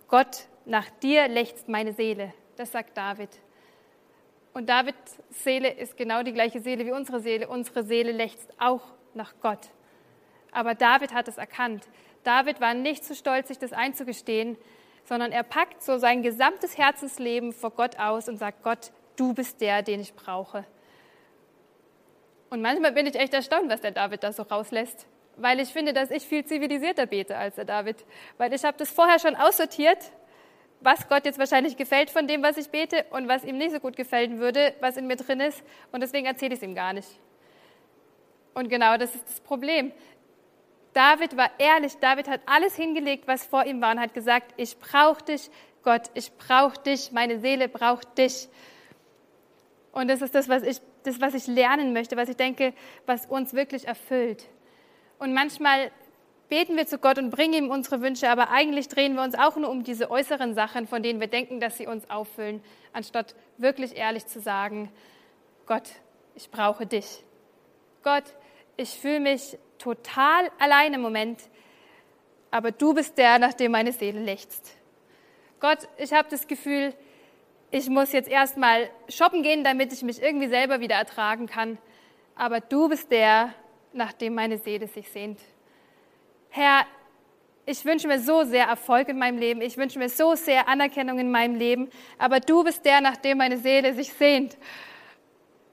Gott, 0.07 0.47
nach 0.65 0.89
dir 1.01 1.27
lechzt 1.27 1.67
meine 1.67 1.93
Seele, 1.93 2.33
das 2.55 2.71
sagt 2.71 2.95
David. 2.95 3.29
Und 4.53 4.67
Davids 4.69 5.17
Seele 5.29 5.69
ist 5.69 5.95
genau 5.95 6.23
die 6.23 6.33
gleiche 6.33 6.59
Seele 6.59 6.85
wie 6.85 6.91
unsere 6.91 7.21
Seele. 7.21 7.47
Unsere 7.47 7.83
Seele 7.83 8.11
lechzt 8.11 8.49
auch 8.59 8.81
nach 9.13 9.33
Gott. 9.41 9.69
Aber 10.51 10.75
David 10.75 11.13
hat 11.13 11.27
es 11.27 11.37
erkannt. 11.37 11.87
David 12.23 12.61
war 12.61 12.73
nicht 12.73 13.03
zu 13.03 13.15
stolz, 13.15 13.47
sich 13.47 13.59
das 13.59 13.73
einzugestehen, 13.73 14.57
sondern 15.05 15.31
er 15.31 15.43
packt 15.43 15.81
so 15.81 15.97
sein 15.97 16.21
gesamtes 16.21 16.77
Herzensleben 16.77 17.53
vor 17.53 17.71
Gott 17.71 17.97
aus 17.99 18.29
und 18.29 18.37
sagt, 18.37 18.63
Gott, 18.63 18.91
du 19.15 19.33
bist 19.33 19.61
der, 19.61 19.81
den 19.81 19.99
ich 19.99 20.13
brauche. 20.13 20.65
Und 22.49 22.61
manchmal 22.61 22.91
bin 22.91 23.05
ich 23.05 23.15
echt 23.15 23.33
erstaunt, 23.33 23.69
was 23.69 23.81
der 23.81 23.91
David 23.91 24.23
da 24.23 24.33
so 24.33 24.43
rauslässt, 24.43 25.07
weil 25.37 25.59
ich 25.59 25.69
finde, 25.69 25.93
dass 25.93 26.11
ich 26.11 26.23
viel 26.23 26.45
zivilisierter 26.45 27.05
bete 27.05 27.37
als 27.37 27.55
der 27.55 27.65
David, 27.65 28.05
weil 28.37 28.53
ich 28.53 28.63
habe 28.63 28.77
das 28.77 28.91
vorher 28.91 29.19
schon 29.19 29.35
aussortiert 29.35 30.11
was 30.81 31.07
Gott 31.07 31.25
jetzt 31.25 31.39
wahrscheinlich 31.39 31.77
gefällt 31.77 32.09
von 32.09 32.27
dem, 32.27 32.43
was 32.43 32.57
ich 32.57 32.69
bete 32.69 33.05
und 33.11 33.27
was 33.27 33.43
ihm 33.43 33.57
nicht 33.57 33.71
so 33.71 33.79
gut 33.79 33.95
gefällt 33.95 34.37
würde, 34.37 34.73
was 34.81 34.97
in 34.97 35.07
mir 35.07 35.15
drin 35.15 35.39
ist. 35.39 35.63
Und 35.91 36.01
deswegen 36.01 36.25
erzähle 36.25 36.53
ich 36.53 36.59
es 36.59 36.63
ihm 36.63 36.75
gar 36.75 36.93
nicht. 36.93 37.07
Und 38.53 38.67
genau 38.67 38.97
das 38.97 39.15
ist 39.15 39.25
das 39.25 39.39
Problem. 39.39 39.91
David 40.93 41.37
war 41.37 41.49
ehrlich, 41.57 41.97
David 41.97 42.27
hat 42.27 42.41
alles 42.45 42.75
hingelegt, 42.75 43.27
was 43.27 43.45
vor 43.45 43.65
ihm 43.65 43.81
war 43.81 43.91
und 43.91 43.99
hat 43.99 44.13
gesagt, 44.13 44.53
ich 44.57 44.77
brauche 44.77 45.23
dich, 45.23 45.49
Gott, 45.83 46.09
ich 46.13 46.31
brauche 46.37 46.79
dich, 46.81 47.11
meine 47.11 47.39
Seele 47.39 47.69
braucht 47.69 48.17
dich. 48.17 48.49
Und 49.93 50.09
das 50.09 50.21
ist 50.21 50.35
das 50.35 50.49
was, 50.49 50.63
ich, 50.63 50.81
das, 51.03 51.21
was 51.21 51.33
ich 51.33 51.47
lernen 51.47 51.93
möchte, 51.93 52.17
was 52.17 52.29
ich 52.29 52.37
denke, 52.37 52.73
was 53.05 53.25
uns 53.25 53.53
wirklich 53.53 53.87
erfüllt. 53.87 54.47
Und 55.17 55.33
manchmal 55.33 55.91
beten 56.49 56.75
wir 56.75 56.85
zu 56.85 56.97
Gott 56.97 57.17
und 57.17 57.29
bringen 57.29 57.53
ihm 57.53 57.69
unsere 57.69 58.01
Wünsche, 58.01 58.29
aber 58.29 58.49
eigentlich 58.49 58.89
drehen 58.89 59.15
wir 59.15 59.23
uns 59.23 59.35
auch 59.35 59.55
nur 59.55 59.69
um 59.69 59.83
diese 59.83 60.11
äußeren 60.11 60.53
Sachen, 60.53 60.85
von 60.85 61.01
denen 61.01 61.21
wir 61.21 61.27
denken, 61.27 61.61
dass 61.61 61.77
sie 61.77 61.87
uns 61.87 62.09
auffüllen, 62.09 62.61
anstatt 62.91 63.35
wirklich 63.57 63.95
ehrlich 63.95 64.27
zu 64.27 64.41
sagen, 64.41 64.91
Gott, 65.65 65.89
ich 66.35 66.51
brauche 66.51 66.85
dich. 66.85 67.23
Gott, 68.03 68.25
ich 68.75 68.89
fühle 68.89 69.21
mich 69.21 69.57
total 69.81 70.49
allein 70.59 70.93
im 70.93 71.01
Moment, 71.01 71.41
aber 72.51 72.71
du 72.71 72.93
bist 72.93 73.17
der, 73.17 73.39
nach 73.39 73.53
dem 73.53 73.71
meine 73.71 73.91
Seele 73.91 74.19
lechzt. 74.19 74.75
Gott, 75.59 75.79
ich 75.97 76.13
habe 76.13 76.27
das 76.29 76.47
Gefühl, 76.47 76.93
ich 77.71 77.89
muss 77.89 78.11
jetzt 78.11 78.29
erstmal 78.29 78.89
shoppen 79.09 79.43
gehen, 79.43 79.63
damit 79.63 79.93
ich 79.93 80.03
mich 80.03 80.21
irgendwie 80.21 80.47
selber 80.47 80.81
wieder 80.81 80.95
ertragen 80.95 81.47
kann, 81.47 81.77
aber 82.35 82.59
du 82.59 82.89
bist 82.89 83.11
der, 83.11 83.53
nach 83.93 84.13
dem 84.13 84.35
meine 84.35 84.57
Seele 84.57 84.87
sich 84.87 85.09
sehnt. 85.09 85.39
Herr, 86.49 86.85
ich 87.65 87.85
wünsche 87.85 88.07
mir 88.07 88.19
so 88.19 88.43
sehr 88.43 88.65
Erfolg 88.65 89.07
in 89.07 89.17
meinem 89.17 89.37
Leben, 89.37 89.61
ich 89.61 89.77
wünsche 89.77 89.99
mir 89.99 90.09
so 90.09 90.35
sehr 90.35 90.67
Anerkennung 90.67 91.19
in 91.19 91.31
meinem 91.31 91.55
Leben, 91.55 91.89
aber 92.17 92.39
du 92.39 92.63
bist 92.63 92.83
der, 92.85 93.01
nach 93.01 93.17
dem 93.17 93.37
meine 93.37 93.57
Seele 93.57 93.93
sich 93.93 94.11
sehnt. 94.13 94.57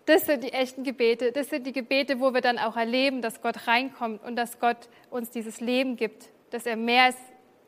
Das 0.09 0.25
sind 0.25 0.43
die 0.43 0.55
echten 0.55 0.85
Gebete, 0.85 1.33
das 1.33 1.51
sind 1.51 1.67
die 1.67 1.73
Gebete, 1.75 2.19
wo 2.19 2.33
wir 2.33 2.41
dann 2.41 2.59
auch 2.59 2.79
erleben, 2.79 3.21
dass 3.21 3.43
Gott 3.43 3.67
reinkommt 3.67 4.25
und 4.25 4.37
dass 4.37 4.59
Gott 4.59 4.89
uns 5.11 5.29
dieses 5.29 5.61
Leben 5.61 5.97
gibt, 5.97 6.31
dass 6.49 6.65
er 6.65 6.77
mehr 6.77 7.11
ist 7.11 7.19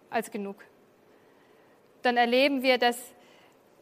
als 0.08 0.30
genug. 0.30 0.56
Dann 2.00 2.16
erleben 2.16 2.62
wir, 2.62 2.78
dass, 2.78 2.98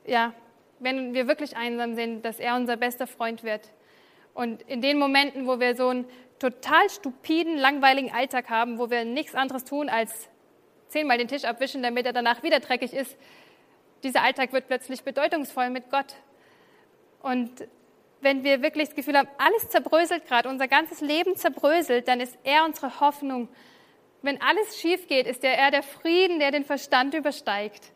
ja, 0.04 0.34
wenn 0.80 1.14
wir 1.14 1.28
wirklich 1.28 1.56
einsam 1.56 1.94
sind, 1.94 2.24
dass 2.24 2.40
er 2.40 2.56
unser 2.56 2.76
bester 2.76 3.06
Freund 3.06 3.44
wird. 3.44 3.70
Und 4.34 4.62
in 4.62 4.82
den 4.82 4.98
Momenten, 4.98 5.46
wo 5.46 5.60
wir 5.60 5.76
so 5.76 5.90
ein 5.90 6.04
total 6.40 6.90
stupiden, 6.90 7.58
langweiligen 7.58 8.10
Alltag 8.10 8.50
haben, 8.50 8.80
wo 8.80 8.90
wir 8.90 9.04
nichts 9.04 9.36
anderes 9.36 9.62
tun, 9.66 9.88
als 9.88 10.28
zehnmal 10.88 11.18
den 11.18 11.28
Tisch 11.28 11.44
abwischen, 11.44 11.80
damit 11.80 12.06
er 12.06 12.12
danach 12.12 12.42
wieder 12.42 12.58
dreckig 12.58 12.92
ist. 12.92 13.16
Dieser 14.02 14.22
Alltag 14.22 14.52
wird 14.52 14.66
plötzlich 14.66 15.04
bedeutungsvoll 15.04 15.70
mit 15.70 15.92
Gott. 15.92 16.16
Und 17.22 17.68
wenn 18.20 18.44
wir 18.44 18.62
wirklich 18.62 18.88
das 18.88 18.96
Gefühl 18.96 19.16
haben, 19.16 19.28
alles 19.38 19.68
zerbröselt 19.68 20.26
gerade, 20.26 20.48
unser 20.48 20.68
ganzes 20.68 21.00
Leben 21.00 21.36
zerbröselt, 21.36 22.08
dann 22.08 22.20
ist 22.20 22.36
er 22.44 22.64
unsere 22.64 23.00
Hoffnung. 23.00 23.48
Wenn 24.22 24.40
alles 24.40 24.80
schief 24.80 25.06
geht, 25.06 25.26
ist 25.26 25.44
er, 25.44 25.56
er 25.56 25.70
der 25.70 25.82
Frieden, 25.82 26.40
der 26.40 26.50
den 26.50 26.64
Verstand 26.64 27.14
übersteigt. 27.14 27.92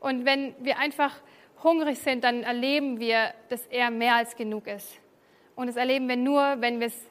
Und 0.00 0.24
wenn 0.24 0.54
wir 0.58 0.78
einfach 0.78 1.14
hungrig 1.62 1.98
sind, 1.98 2.24
dann 2.24 2.42
erleben 2.42 3.00
wir, 3.00 3.32
dass 3.48 3.66
er 3.66 3.90
mehr 3.90 4.14
als 4.14 4.36
genug 4.36 4.66
ist. 4.66 4.98
Und 5.56 5.66
das 5.66 5.76
erleben 5.76 6.08
wir 6.08 6.16
nur, 6.16 6.60
wenn 6.60 6.78
wir 6.78 6.88
es 6.88 7.06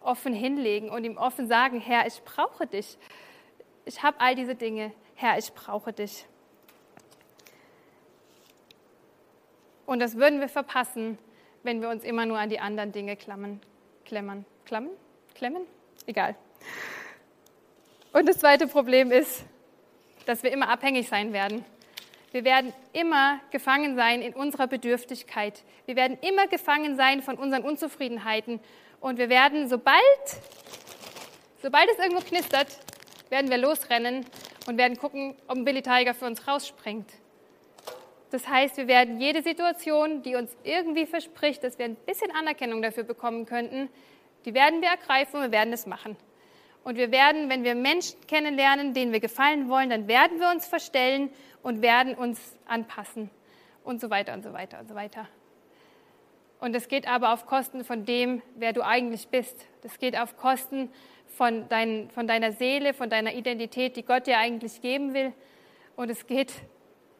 offen 0.00 0.32
hinlegen 0.32 0.88
und 0.88 1.04
ihm 1.04 1.18
offen 1.18 1.48
sagen, 1.48 1.80
Herr, 1.80 2.06
ich 2.06 2.22
brauche 2.22 2.66
dich. 2.66 2.96
Ich 3.84 4.02
habe 4.02 4.18
all 4.20 4.34
diese 4.34 4.54
Dinge. 4.54 4.92
Herr, 5.14 5.36
ich 5.36 5.52
brauche 5.52 5.92
dich. 5.92 6.24
Und 9.84 9.98
das 9.98 10.16
würden 10.16 10.40
wir 10.40 10.48
verpassen, 10.48 11.18
wenn 11.62 11.80
wir 11.80 11.88
uns 11.88 12.04
immer 12.04 12.26
nur 12.26 12.38
an 12.38 12.48
die 12.48 12.60
anderen 12.60 12.92
Dinge 12.92 13.16
klammen. 13.16 13.60
Klemmern. 14.04 14.44
Klammen? 14.64 14.90
Klemmen? 15.34 15.62
Egal. 16.06 16.34
Und 18.12 18.28
das 18.28 18.38
zweite 18.38 18.66
Problem 18.66 19.12
ist, 19.12 19.44
dass 20.26 20.42
wir 20.42 20.52
immer 20.52 20.68
abhängig 20.68 21.08
sein 21.08 21.32
werden. 21.32 21.64
Wir 22.32 22.44
werden 22.44 22.72
immer 22.92 23.40
gefangen 23.50 23.96
sein 23.96 24.22
in 24.22 24.34
unserer 24.34 24.66
Bedürftigkeit. 24.66 25.62
Wir 25.86 25.96
werden 25.96 26.18
immer 26.20 26.46
gefangen 26.46 26.96
sein 26.96 27.22
von 27.22 27.36
unseren 27.36 27.62
Unzufriedenheiten 27.62 28.60
und 29.00 29.18
wir 29.18 29.28
werden, 29.28 29.68
sobald, 29.68 30.00
sobald 31.62 31.88
es 31.90 31.98
irgendwo 31.98 32.22
knistert, 32.22 32.68
werden 33.30 33.50
wir 33.50 33.58
losrennen 33.58 34.26
und 34.66 34.78
werden 34.78 34.96
gucken, 34.98 35.34
ob 35.48 35.56
ein 35.56 35.64
Billy 35.64 35.82
Tiger 35.82 36.14
für 36.14 36.26
uns 36.26 36.46
rausspringt. 36.46 37.08
Das 38.30 38.48
heißt, 38.48 38.76
wir 38.76 38.86
werden 38.86 39.20
jede 39.20 39.42
Situation, 39.42 40.22
die 40.22 40.36
uns 40.36 40.56
irgendwie 40.62 41.06
verspricht, 41.06 41.64
dass 41.64 41.78
wir 41.78 41.86
ein 41.86 41.96
bisschen 41.96 42.30
Anerkennung 42.30 42.80
dafür 42.80 43.04
bekommen 43.04 43.44
könnten, 43.44 43.88
die 44.44 44.54
werden 44.54 44.80
wir 44.80 44.88
ergreifen 44.88 45.36
und 45.36 45.42
wir 45.42 45.52
werden 45.52 45.72
es 45.72 45.86
machen. 45.86 46.16
Und 46.82 46.96
wir 46.96 47.10
werden, 47.10 47.50
wenn 47.50 47.64
wir 47.64 47.74
Menschen 47.74 48.18
kennenlernen, 48.26 48.94
denen 48.94 49.12
wir 49.12 49.20
gefallen 49.20 49.68
wollen, 49.68 49.90
dann 49.90 50.08
werden 50.08 50.40
wir 50.40 50.50
uns 50.50 50.66
verstellen 50.66 51.30
und 51.62 51.82
werden 51.82 52.14
uns 52.14 52.56
anpassen 52.66 53.30
und 53.84 54.00
so 54.00 54.08
weiter 54.08 54.32
und 54.32 54.42
so 54.42 54.52
weiter 54.52 54.80
und 54.80 54.88
so 54.88 54.94
weiter. 54.94 55.28
Und 56.60 56.74
es 56.74 56.88
geht 56.88 57.08
aber 57.08 57.32
auf 57.32 57.46
Kosten 57.46 57.84
von 57.84 58.04
dem, 58.04 58.42
wer 58.54 58.72
du 58.72 58.84
eigentlich 58.84 59.28
bist. 59.28 59.66
Das 59.82 59.98
geht 59.98 60.16
auf 60.16 60.36
Kosten 60.36 60.90
von, 61.26 61.68
dein, 61.68 62.10
von 62.10 62.26
deiner 62.26 62.52
Seele, 62.52 62.94
von 62.94 63.10
deiner 63.10 63.34
Identität, 63.34 63.96
die 63.96 64.04
Gott 64.04 64.26
dir 64.26 64.38
eigentlich 64.38 64.80
geben 64.80 65.14
will. 65.14 65.32
Und 65.96 66.10
es 66.10 66.26
geht 66.26 66.52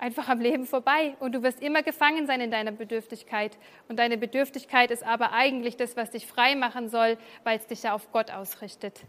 einfach 0.01 0.29
am 0.29 0.41
Leben 0.41 0.67
vorbei. 0.67 1.15
Und 1.21 1.33
du 1.33 1.43
wirst 1.43 1.63
immer 1.63 1.83
gefangen 1.83 2.27
sein 2.27 2.41
in 2.41 2.51
deiner 2.51 2.73
Bedürftigkeit. 2.73 3.57
Und 3.89 3.99
deine 3.99 4.17
Bedürftigkeit 4.17 4.91
ist 4.91 5.05
aber 5.05 5.33
eigentlich 5.33 5.77
das, 5.77 5.97
was 5.97 6.11
dich 6.11 6.27
frei 6.27 6.55
machen 6.57 6.89
soll, 6.89 7.19
weil 7.45 7.59
es 7.59 7.67
dich 7.67 7.83
ja 7.83 7.95
auf 7.95 8.11
Gott 8.11 8.31
ausrichtet. 8.31 9.01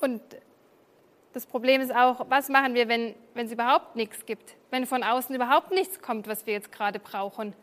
Und 0.00 0.20
das 1.32 1.46
Problem 1.46 1.80
ist 1.80 1.94
auch, 1.94 2.26
was 2.28 2.48
machen 2.48 2.74
wir, 2.74 2.88
wenn, 2.88 3.14
wenn 3.34 3.46
es 3.46 3.52
überhaupt 3.52 3.96
nichts 3.96 4.26
gibt? 4.26 4.56
Wenn 4.70 4.84
von 4.84 5.02
außen 5.02 5.34
überhaupt 5.34 5.70
nichts 5.70 6.02
kommt, 6.02 6.28
was 6.28 6.44
wir 6.44 6.52
jetzt 6.52 6.70
gerade 6.70 6.98
brauchen? 6.98 7.54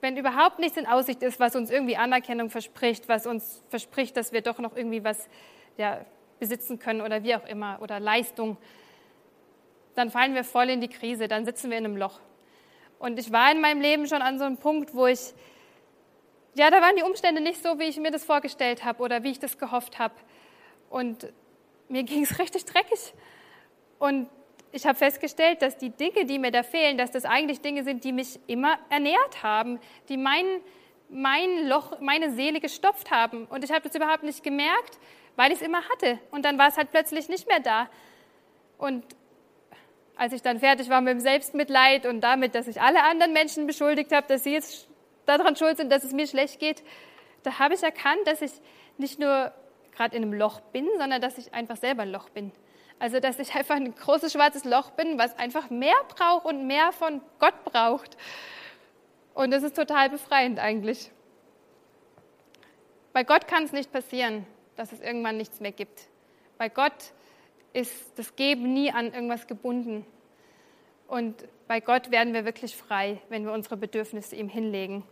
Wenn 0.00 0.16
überhaupt 0.16 0.60
nichts 0.60 0.78
in 0.78 0.86
Aussicht 0.86 1.22
ist, 1.22 1.40
was 1.40 1.56
uns 1.56 1.70
irgendwie 1.70 1.96
Anerkennung 1.96 2.48
verspricht, 2.48 3.08
was 3.08 3.26
uns 3.26 3.62
verspricht, 3.68 4.16
dass 4.16 4.32
wir 4.32 4.40
doch 4.40 4.58
noch 4.60 4.76
irgendwie 4.76 5.04
was 5.04 5.28
ja, 5.76 6.04
besitzen 6.38 6.78
können 6.78 7.00
oder 7.00 7.22
wie 7.24 7.34
auch 7.34 7.46
immer 7.46 7.78
oder 7.82 8.00
Leistung, 8.00 8.56
dann 9.98 10.10
fallen 10.10 10.34
wir 10.34 10.44
voll 10.44 10.70
in 10.70 10.80
die 10.80 10.88
Krise, 10.88 11.26
dann 11.26 11.44
sitzen 11.44 11.70
wir 11.70 11.78
in 11.78 11.84
einem 11.84 11.96
Loch. 11.96 12.20
Und 12.98 13.18
ich 13.18 13.32
war 13.32 13.50
in 13.50 13.60
meinem 13.60 13.80
Leben 13.80 14.06
schon 14.06 14.22
an 14.22 14.38
so 14.38 14.44
einem 14.44 14.56
Punkt, 14.56 14.94
wo 14.94 15.06
ich, 15.06 15.34
ja, 16.54 16.70
da 16.70 16.80
waren 16.80 16.96
die 16.96 17.02
Umstände 17.02 17.40
nicht 17.40 17.62
so, 17.62 17.78
wie 17.78 17.84
ich 17.84 17.98
mir 17.98 18.10
das 18.10 18.24
vorgestellt 18.24 18.84
habe 18.84 19.02
oder 19.02 19.22
wie 19.24 19.30
ich 19.30 19.40
das 19.40 19.58
gehofft 19.58 19.98
habe. 19.98 20.14
Und 20.88 21.32
mir 21.88 22.04
ging 22.04 22.22
es 22.22 22.38
richtig 22.40 22.64
dreckig. 22.64 23.12
Und 23.98 24.28
ich 24.70 24.86
habe 24.86 24.96
festgestellt, 24.96 25.62
dass 25.62 25.78
die 25.78 25.90
Dinge, 25.90 26.26
die 26.26 26.38
mir 26.38 26.50
da 26.50 26.62
fehlen, 26.62 26.96
dass 26.96 27.10
das 27.10 27.24
eigentlich 27.24 27.60
Dinge 27.60 27.82
sind, 27.84 28.04
die 28.04 28.12
mich 28.12 28.38
immer 28.46 28.78
ernährt 28.90 29.42
haben, 29.42 29.80
die 30.08 30.16
mein, 30.16 30.44
mein 31.08 31.66
Loch, 31.66 32.00
meine 32.00 32.32
Seele 32.32 32.60
gestopft 32.60 33.10
haben. 33.10 33.46
Und 33.46 33.64
ich 33.64 33.72
habe 33.72 33.82
das 33.82 33.96
überhaupt 33.96 34.22
nicht 34.22 34.44
gemerkt, 34.44 34.98
weil 35.36 35.50
ich 35.50 35.58
es 35.60 35.66
immer 35.66 35.82
hatte. 35.88 36.18
Und 36.30 36.44
dann 36.44 36.58
war 36.58 36.68
es 36.68 36.76
halt 36.76 36.90
plötzlich 36.90 37.28
nicht 37.28 37.48
mehr 37.48 37.60
da. 37.60 37.88
Und 38.76 39.04
als 40.18 40.32
ich 40.32 40.42
dann 40.42 40.58
fertig 40.58 40.90
war 40.90 41.00
mit 41.00 41.12
dem 41.12 41.20
Selbstmitleid 41.20 42.04
und 42.04 42.20
damit, 42.20 42.54
dass 42.54 42.66
ich 42.66 42.82
alle 42.82 43.04
anderen 43.04 43.32
Menschen 43.32 43.66
beschuldigt 43.66 44.12
habe, 44.12 44.26
dass 44.26 44.44
sie 44.44 44.52
jetzt 44.52 44.88
daran 45.26 45.54
schuld 45.56 45.76
sind, 45.76 45.90
dass 45.90 46.02
es 46.02 46.12
mir 46.12 46.26
schlecht 46.26 46.58
geht, 46.58 46.82
da 47.44 47.60
habe 47.60 47.74
ich 47.74 47.82
erkannt, 47.82 48.26
dass 48.26 48.42
ich 48.42 48.50
nicht 48.98 49.20
nur 49.20 49.52
gerade 49.94 50.16
in 50.16 50.24
einem 50.24 50.32
Loch 50.32 50.60
bin, 50.60 50.88
sondern 50.98 51.20
dass 51.20 51.38
ich 51.38 51.54
einfach 51.54 51.76
selber 51.76 52.02
ein 52.02 52.10
Loch 52.10 52.28
bin. 52.30 52.50
Also, 52.98 53.20
dass 53.20 53.38
ich 53.38 53.54
einfach 53.54 53.76
ein 53.76 53.94
großes 53.94 54.32
schwarzes 54.32 54.64
Loch 54.64 54.90
bin, 54.90 55.18
was 55.18 55.38
einfach 55.38 55.70
mehr 55.70 55.94
braucht 56.08 56.44
und 56.46 56.66
mehr 56.66 56.90
von 56.90 57.20
Gott 57.38 57.64
braucht. 57.64 58.16
Und 59.34 59.52
das 59.52 59.62
ist 59.62 59.76
total 59.76 60.10
befreiend 60.10 60.58
eigentlich. 60.58 61.12
Bei 63.12 63.22
Gott 63.22 63.46
kann 63.46 63.62
es 63.62 63.72
nicht 63.72 63.92
passieren, 63.92 64.46
dass 64.74 64.90
es 64.90 65.00
irgendwann 65.00 65.36
nichts 65.36 65.60
mehr 65.60 65.70
gibt. 65.70 66.08
Bei 66.56 66.68
Gott 66.68 67.12
ist 67.72 68.18
das 68.18 68.34
Geben 68.36 68.72
nie 68.72 68.90
an 68.90 69.12
irgendwas 69.12 69.46
gebunden. 69.46 70.06
Und 71.06 71.46
bei 71.66 71.80
Gott 71.80 72.10
werden 72.10 72.34
wir 72.34 72.44
wirklich 72.44 72.76
frei, 72.76 73.20
wenn 73.28 73.44
wir 73.44 73.52
unsere 73.52 73.76
Bedürfnisse 73.76 74.36
ihm 74.36 74.48
hinlegen. 74.48 75.04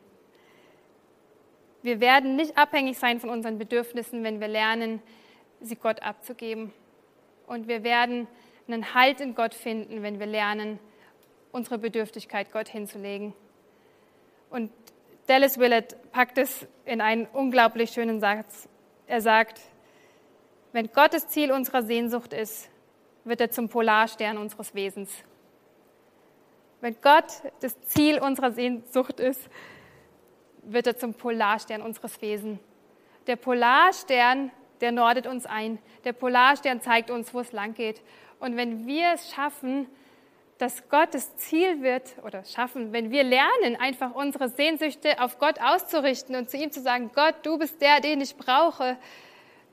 Wir 1.82 2.00
werden 2.00 2.36
nicht 2.36 2.58
abhängig 2.58 2.98
sein 2.98 3.20
von 3.20 3.30
unseren 3.30 3.58
Bedürfnissen, 3.58 4.24
wenn 4.24 4.40
wir 4.40 4.48
lernen, 4.48 5.00
sie 5.60 5.76
Gott 5.76 6.02
abzugeben. 6.02 6.72
Und 7.46 7.68
wir 7.68 7.84
werden 7.84 8.26
einen 8.66 8.94
Halt 8.94 9.20
in 9.20 9.34
Gott 9.34 9.54
finden, 9.54 10.02
wenn 10.02 10.18
wir 10.18 10.26
lernen, 10.26 10.78
unsere 11.52 11.78
Bedürftigkeit 11.78 12.52
Gott 12.52 12.68
hinzulegen. 12.68 13.32
Und 14.50 14.70
Dallas 15.26 15.58
Willett 15.58 15.96
packt 16.12 16.38
es 16.38 16.66
in 16.84 17.00
einen 17.00 17.26
unglaublich 17.26 17.90
schönen 17.90 18.20
Satz. 18.20 18.68
Er 19.06 19.20
sagt, 19.20 19.60
wenn 20.76 20.92
Gott 20.92 21.14
das 21.14 21.26
Ziel 21.28 21.52
unserer 21.52 21.82
Sehnsucht 21.82 22.34
ist, 22.34 22.68
wird 23.24 23.40
er 23.40 23.50
zum 23.50 23.70
Polarstern 23.70 24.36
unseres 24.36 24.74
Wesens. 24.74 25.10
Wenn 26.82 26.94
Gott 27.00 27.24
das 27.60 27.80
Ziel 27.86 28.18
unserer 28.18 28.52
Sehnsucht 28.52 29.18
ist, 29.18 29.40
wird 30.64 30.86
er 30.86 30.98
zum 30.98 31.14
Polarstern 31.14 31.80
unseres 31.80 32.20
Wesens. 32.20 32.58
Der 33.26 33.36
Polarstern, 33.36 34.50
der 34.82 34.92
nordet 34.92 35.26
uns 35.26 35.46
ein. 35.46 35.78
Der 36.04 36.12
Polarstern 36.12 36.82
zeigt 36.82 37.10
uns, 37.10 37.32
wo 37.32 37.40
es 37.40 37.52
lang 37.52 37.72
geht. 37.72 38.02
Und 38.38 38.58
wenn 38.58 38.86
wir 38.86 39.14
es 39.14 39.30
schaffen, 39.30 39.88
dass 40.58 40.90
Gott 40.90 41.14
das 41.14 41.38
Ziel 41.38 41.80
wird 41.80 42.16
oder 42.22 42.44
schaffen, 42.44 42.92
wenn 42.92 43.10
wir 43.10 43.24
lernen, 43.24 43.76
einfach 43.78 44.14
unsere 44.14 44.50
Sehnsüchte 44.50 45.22
auf 45.22 45.38
Gott 45.38 45.58
auszurichten 45.58 46.36
und 46.36 46.50
zu 46.50 46.58
ihm 46.58 46.70
zu 46.70 46.82
sagen, 46.82 47.12
Gott, 47.14 47.36
du 47.44 47.56
bist 47.56 47.80
der, 47.80 48.00
den 48.00 48.20
ich 48.20 48.36
brauche, 48.36 48.98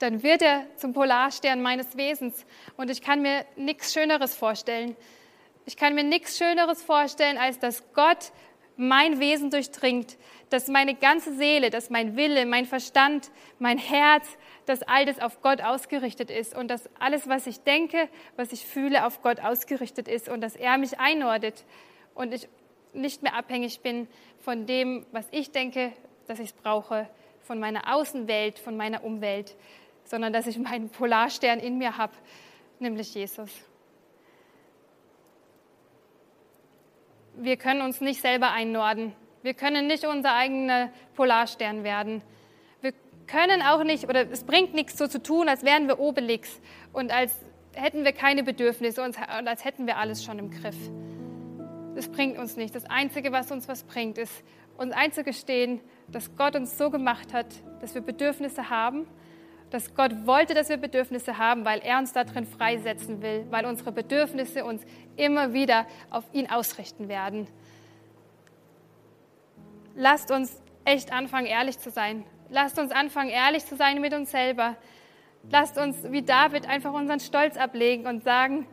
dann 0.03 0.21
wird 0.21 0.41
er 0.41 0.65
zum 0.75 0.93
Polarstern 0.93 1.61
meines 1.61 1.95
Wesens. 1.95 2.45
Und 2.75 2.89
ich 2.89 3.01
kann 3.01 3.21
mir 3.21 3.45
nichts 3.55 3.93
Schöneres 3.93 4.35
vorstellen. 4.35 4.97
Ich 5.65 5.77
kann 5.77 5.95
mir 5.95 6.03
nichts 6.03 6.37
Schöneres 6.37 6.83
vorstellen, 6.83 7.37
als 7.37 7.57
dass 7.57 7.93
Gott 7.93 8.33
mein 8.75 9.19
Wesen 9.21 9.49
durchdringt, 9.49 10.17
dass 10.49 10.67
meine 10.67 10.93
ganze 10.93 11.33
Seele, 11.35 11.69
dass 11.69 11.89
mein 11.89 12.17
Wille, 12.17 12.45
mein 12.45 12.65
Verstand, 12.65 13.31
mein 13.59 13.77
Herz, 13.77 14.27
dass 14.65 14.81
all 14.83 15.05
das 15.05 15.21
auf 15.21 15.41
Gott 15.41 15.61
ausgerichtet 15.61 16.29
ist 16.29 16.53
und 16.53 16.67
dass 16.67 16.89
alles, 16.99 17.29
was 17.29 17.47
ich 17.47 17.61
denke, 17.61 18.09
was 18.35 18.51
ich 18.51 18.65
fühle, 18.65 19.05
auf 19.05 19.21
Gott 19.21 19.39
ausgerichtet 19.39 20.09
ist 20.09 20.27
und 20.27 20.41
dass 20.41 20.57
er 20.57 20.77
mich 20.77 20.99
einordnet 20.99 21.63
und 22.13 22.33
ich 22.33 22.49
nicht 22.93 23.23
mehr 23.23 23.35
abhängig 23.35 23.79
bin 23.79 24.07
von 24.39 24.65
dem, 24.65 25.05
was 25.11 25.27
ich 25.31 25.51
denke, 25.51 25.93
dass 26.27 26.39
ich 26.39 26.47
es 26.49 26.53
brauche, 26.53 27.07
von 27.41 27.59
meiner 27.59 27.93
Außenwelt, 27.93 28.59
von 28.59 28.75
meiner 28.77 29.03
Umwelt, 29.03 29.55
sondern 30.05 30.33
dass 30.33 30.47
ich 30.47 30.57
meinen 30.57 30.89
Polarstern 30.89 31.59
in 31.59 31.77
mir 31.77 31.97
habe, 31.97 32.13
nämlich 32.79 33.13
Jesus. 33.13 33.49
Wir 37.35 37.57
können 37.57 37.81
uns 37.81 37.99
nicht 37.99 38.21
selber 38.21 38.51
einnorden. 38.51 39.13
Wir 39.41 39.53
können 39.53 39.87
nicht 39.87 40.05
unser 40.05 40.33
eigener 40.33 40.91
Polarstern 41.15 41.83
werden. 41.83 42.21
Wir 42.81 42.93
können 43.27 43.61
auch 43.61 43.83
nicht, 43.83 44.07
oder 44.07 44.29
es 44.29 44.43
bringt 44.43 44.73
nichts 44.73 44.97
so 44.97 45.07
zu 45.07 45.21
tun, 45.21 45.49
als 45.49 45.63
wären 45.63 45.87
wir 45.87 45.99
Obelix 45.99 46.61
und 46.93 47.11
als 47.11 47.35
hätten 47.73 48.05
wir 48.05 48.13
keine 48.13 48.43
Bedürfnisse 48.43 49.01
und 49.01 49.17
als 49.19 49.65
hätten 49.65 49.87
wir 49.87 49.97
alles 49.97 50.23
schon 50.23 50.37
im 50.39 50.51
Griff. 50.51 50.77
Das 51.95 52.07
bringt 52.09 52.37
uns 52.37 52.55
nicht. 52.55 52.75
Das 52.75 52.85
Einzige, 52.85 53.31
was 53.31 53.51
uns 53.51 53.67
was 53.67 53.83
bringt, 53.83 54.17
ist 54.17 54.43
uns 54.77 54.93
einzugestehen, 54.93 55.79
dass 56.07 56.35
Gott 56.35 56.55
uns 56.55 56.77
so 56.77 56.89
gemacht 56.89 57.33
hat, 57.33 57.47
dass 57.81 57.93
wir 57.95 58.01
Bedürfnisse 58.01 58.69
haben 58.69 59.07
dass 59.73 59.95
Gott 59.95 60.27
wollte, 60.27 60.53
dass 60.53 60.69
wir 60.69 60.77
Bedürfnisse 60.77 61.37
haben, 61.39 61.65
weil 61.65 61.79
er 61.79 61.97
uns 61.97 62.13
darin 62.13 62.45
freisetzen 62.45 63.21
will, 63.23 63.47
weil 63.49 63.65
unsere 63.65 63.91
Bedürfnisse 63.91 64.63
uns 64.63 64.83
immer 65.15 65.53
wieder 65.53 65.87
auf 66.11 66.23
ihn 66.31 66.49
ausrichten 66.49 67.09
werden. 67.09 67.47
Lasst 69.95 70.31
uns 70.31 70.61
echt 70.85 71.11
anfangen, 71.11 71.47
ehrlich 71.47 71.79
zu 71.79 71.89
sein. 71.89 72.23
Lasst 72.49 72.77
uns 72.77 72.91
anfangen, 72.91 73.29
ehrlich 73.29 73.65
zu 73.65 73.75
sein 73.75 73.99
mit 73.99 74.13
uns 74.13 74.29
selber. 74.29 74.75
Lasst 75.49 75.77
uns 75.77 75.97
wie 76.11 76.21
David 76.21 76.69
einfach 76.69 76.93
unseren 76.93 77.19
Stolz 77.19 77.57
ablegen 77.57 78.05
und 78.05 78.23
sagen, 78.23 78.67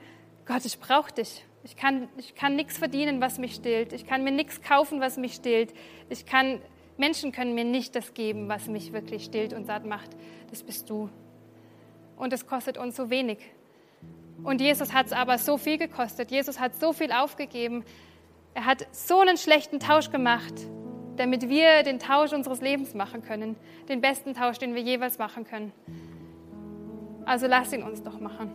Gott, 0.44 0.64
ich 0.66 0.78
brauche 0.78 1.12
dich. 1.12 1.44
Ich 1.64 1.76
kann, 1.76 2.08
ich 2.16 2.34
kann 2.34 2.56
nichts 2.56 2.78
verdienen, 2.78 3.20
was 3.20 3.38
mich 3.38 3.54
stillt. 3.54 3.92
Ich 3.92 4.06
kann 4.06 4.22
mir 4.22 4.32
nichts 4.32 4.60
kaufen, 4.62 5.00
was 5.00 5.16
mich 5.16 5.34
stillt. 5.34 5.72
Ich 6.08 6.26
kann 6.26 6.60
Menschen 7.00 7.32
können 7.32 7.54
mir 7.54 7.64
nicht 7.64 7.96
das 7.96 8.14
geben, 8.14 8.48
was 8.48 8.68
mich 8.68 8.92
wirklich 8.92 9.24
stillt 9.24 9.54
und 9.54 9.66
satt 9.66 9.86
macht. 9.86 10.10
Das 10.50 10.62
bist 10.62 10.88
du. 10.90 11.08
Und 12.16 12.32
es 12.32 12.46
kostet 12.46 12.76
uns 12.76 12.94
so 12.94 13.08
wenig. 13.08 13.38
Und 14.44 14.60
Jesus 14.60 14.92
hat 14.92 15.06
es 15.06 15.12
aber 15.12 15.38
so 15.38 15.56
viel 15.56 15.78
gekostet. 15.78 16.30
Jesus 16.30 16.60
hat 16.60 16.76
so 16.76 16.92
viel 16.92 17.10
aufgegeben. 17.10 17.84
Er 18.52 18.66
hat 18.66 18.86
so 18.92 19.20
einen 19.20 19.38
schlechten 19.38 19.80
Tausch 19.80 20.10
gemacht, 20.10 20.54
damit 21.16 21.48
wir 21.48 21.82
den 21.82 21.98
Tausch 21.98 22.34
unseres 22.34 22.60
Lebens 22.60 22.94
machen 22.94 23.22
können. 23.22 23.56
Den 23.88 24.02
besten 24.02 24.34
Tausch, 24.34 24.58
den 24.58 24.74
wir 24.74 24.82
jeweils 24.82 25.18
machen 25.18 25.44
können. 25.44 25.72
Also 27.24 27.46
lass 27.46 27.72
ihn 27.72 27.82
uns 27.82 28.02
doch 28.02 28.20
machen. 28.20 28.50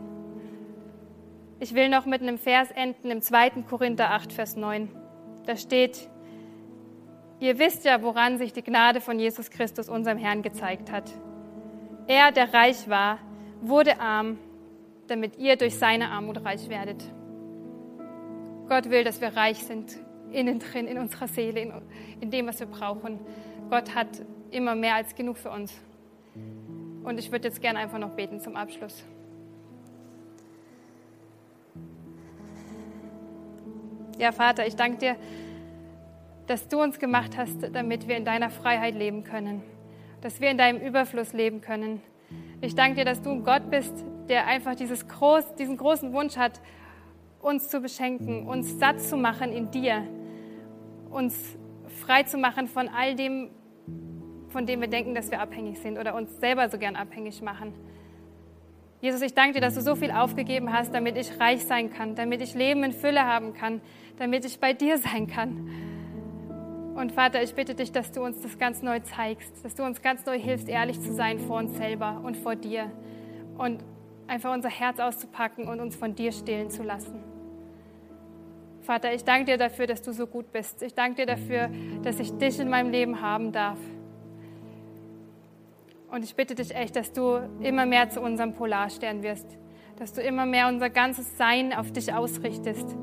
Ich 1.60 1.74
will 1.74 1.90
noch 1.90 2.06
mit 2.06 2.22
einem 2.22 2.38
Vers 2.38 2.70
enden 2.70 3.10
im 3.10 3.22
2. 3.22 3.64
Korinther 3.68 4.12
8, 4.12 4.34
Vers 4.34 4.56
9. 4.56 4.90
Da 5.46 5.56
steht, 5.56 6.10
Ihr 7.46 7.60
wisst 7.60 7.86
ja, 7.86 8.02
woran 8.02 8.40
sich 8.40 8.54
die 8.54 8.64
Gnade 8.64 9.02
von 9.02 9.20
Jesus 9.20 9.52
Christus, 9.52 9.88
unserem 9.88 10.18
Herrn, 10.18 10.42
gezeigt 10.42 10.92
hat. 10.92 11.12
Er, 12.08 12.32
der 12.32 12.52
reich 12.52 12.90
war, 12.90 13.20
wurde 13.62 14.00
arm, 14.00 14.40
damit 15.06 15.38
ihr 15.38 15.56
durch 15.56 15.78
seine 15.78 16.10
Armut 16.10 16.44
reich 16.44 16.70
werdet. 16.70 17.04
Gott 18.68 18.90
will, 18.90 19.04
dass 19.04 19.22
wir 19.22 19.38
reich 19.38 19.60
sind, 19.60 19.96
innen 20.32 20.58
drin, 20.58 20.88
in 20.88 20.98
unserer 20.98 21.28
Seele, 21.28 21.60
in, 21.60 21.72
in 22.20 22.32
dem, 22.32 22.48
was 22.48 22.60
wir 22.60 22.66
brauchen. 22.66 23.20
Gott 23.70 23.94
hat 23.94 24.08
immer 24.50 24.74
mehr 24.74 24.96
als 24.96 25.14
genug 25.14 25.38
für 25.38 25.52
uns. 25.52 25.72
Und 27.04 27.20
ich 27.20 27.32
würde 27.32 27.48
jetzt 27.48 27.62
gerne 27.62 27.78
einfach 27.78 28.00
noch 28.00 28.10
beten 28.10 28.42
zum 28.42 28.56
Abschluss. 28.56 29.04
Ja, 34.18 34.32
Vater, 34.32 34.66
ich 34.66 34.76
danke 34.76 34.98
dir 34.98 35.16
dass 36.48 36.68
du 36.68 36.82
uns 36.82 37.00
gemacht 37.00 37.38
hast, 37.38 37.74
damit 37.74 38.08
wir 38.08 38.18
in 38.18 38.26
deiner 38.26 38.50
Freiheit 38.50 38.96
leben 38.96 39.24
können, 39.24 39.64
dass 40.22 40.42
wir 40.42 40.50
in 40.50 40.58
deinem 40.58 40.80
Überfluss 40.80 41.34
leben 41.34 41.62
können. 41.62 42.02
Ich 42.62 42.76
danke 42.76 42.98
dir, 42.98 43.06
dass 43.06 43.22
du 43.22 43.32
ein 43.32 43.44
Gott 43.44 43.70
bist, 43.70 43.94
der 44.30 44.48
einfach 44.48 44.76
dieses 44.76 45.08
groß, 45.08 45.56
diesen 45.56 45.78
großen 45.78 46.14
Wunsch 46.14 46.38
hat, 46.38 46.62
uns 47.42 47.70
zu 47.70 47.80
beschenken, 47.80 48.48
uns 48.48 48.80
satt 48.80 49.00
zu 49.02 49.18
machen 49.18 49.52
in 49.52 49.70
dir, 49.70 50.04
uns 51.12 51.58
frei 52.06 52.24
zu 52.24 52.38
machen 52.38 52.68
von 52.68 52.90
all 52.90 53.16
dem, 53.16 53.50
von 54.50 54.66
dem 54.66 54.82
wir 54.82 54.88
denken, 54.88 55.14
dass 55.14 55.32
wir 55.32 55.40
abhängig 55.40 55.80
sind 55.80 55.98
oder 55.98 56.16
uns 56.16 56.40
selber 56.40 56.70
so 56.70 56.78
gern 56.78 56.96
abhängig 56.96 57.42
machen. 57.42 57.74
Jesus, 59.02 59.22
ich 59.22 59.34
danke 59.34 59.54
dir, 59.54 59.62
dass 59.62 59.76
du 59.76 59.82
so 59.82 59.96
viel 59.96 60.10
aufgegeben 60.10 60.74
hast, 60.74 60.94
damit 60.94 61.18
ich 61.18 61.40
reich 61.40 61.66
sein 61.66 61.92
kann, 61.92 62.16
damit 62.16 62.42
ich 62.42 62.56
Leben 62.56 62.84
in 62.84 62.92
Fülle 62.92 63.26
haben 63.26 63.54
kann, 63.54 63.82
damit 64.18 64.46
ich 64.46 64.60
bei 64.60 64.74
dir 64.74 64.98
sein 64.98 65.28
kann. 65.28 65.70
Und 66.96 67.12
Vater, 67.12 67.44
ich 67.44 67.54
bitte 67.54 67.76
dich, 67.76 67.92
dass 67.92 68.14
du 68.14 68.24
uns 68.24 68.42
das 68.42 68.58
ganz 68.58 68.82
neu 68.82 69.02
zeigst, 69.02 69.66
dass 69.66 69.76
du 69.76 69.84
uns 69.84 70.02
ganz 70.02 70.26
neu 70.26 70.40
hilfst, 70.40 70.70
ehrlich 70.70 71.00
zu 71.02 71.12
sein 71.12 71.40
vor 71.40 71.58
uns 71.58 71.76
selber 71.76 72.22
und 72.24 72.38
vor 72.38 72.56
dir 72.56 72.90
und 73.58 73.84
einfach 74.28 74.54
unser 74.54 74.70
Herz 74.70 75.00
auszupacken 75.02 75.68
und 75.68 75.82
uns 75.82 75.98
von 75.98 76.16
dir 76.16 76.32
stillen 76.32 76.70
zu 76.70 76.84
lassen. 76.84 77.22
Vater, 78.82 79.14
ich 79.14 79.26
danke 79.26 79.52
dir 79.52 79.58
dafür, 79.58 79.88
dass 79.88 80.02
du 80.04 80.14
so 80.14 80.26
gut 80.26 80.54
bist. 80.54 80.82
Ich 80.84 80.94
danke 80.94 81.26
dir 81.26 81.26
dafür, 81.26 81.70
dass 82.04 82.18
ich 82.20 82.32
dich 82.38 82.60
in 82.62 82.70
meinem 82.70 82.92
Leben 82.92 83.22
haben 83.22 83.52
darf. 83.52 83.80
Und 86.10 86.24
ich 86.24 86.34
bitte 86.34 86.56
dich 86.56 86.74
echt, 86.74 86.96
dass 86.96 87.12
du 87.12 87.42
immer 87.60 87.86
mehr 87.86 88.10
zu 88.10 88.22
unserem 88.22 88.54
Polarstern 88.54 89.22
wirst, 89.22 89.58
dass 89.98 90.14
du 90.14 90.22
immer 90.22 90.46
mehr 90.46 90.70
unser 90.70 90.90
ganzes 90.90 91.38
Sein 91.38 91.74
auf 91.74 91.92
dich 91.92 92.14
ausrichtest 92.14 92.96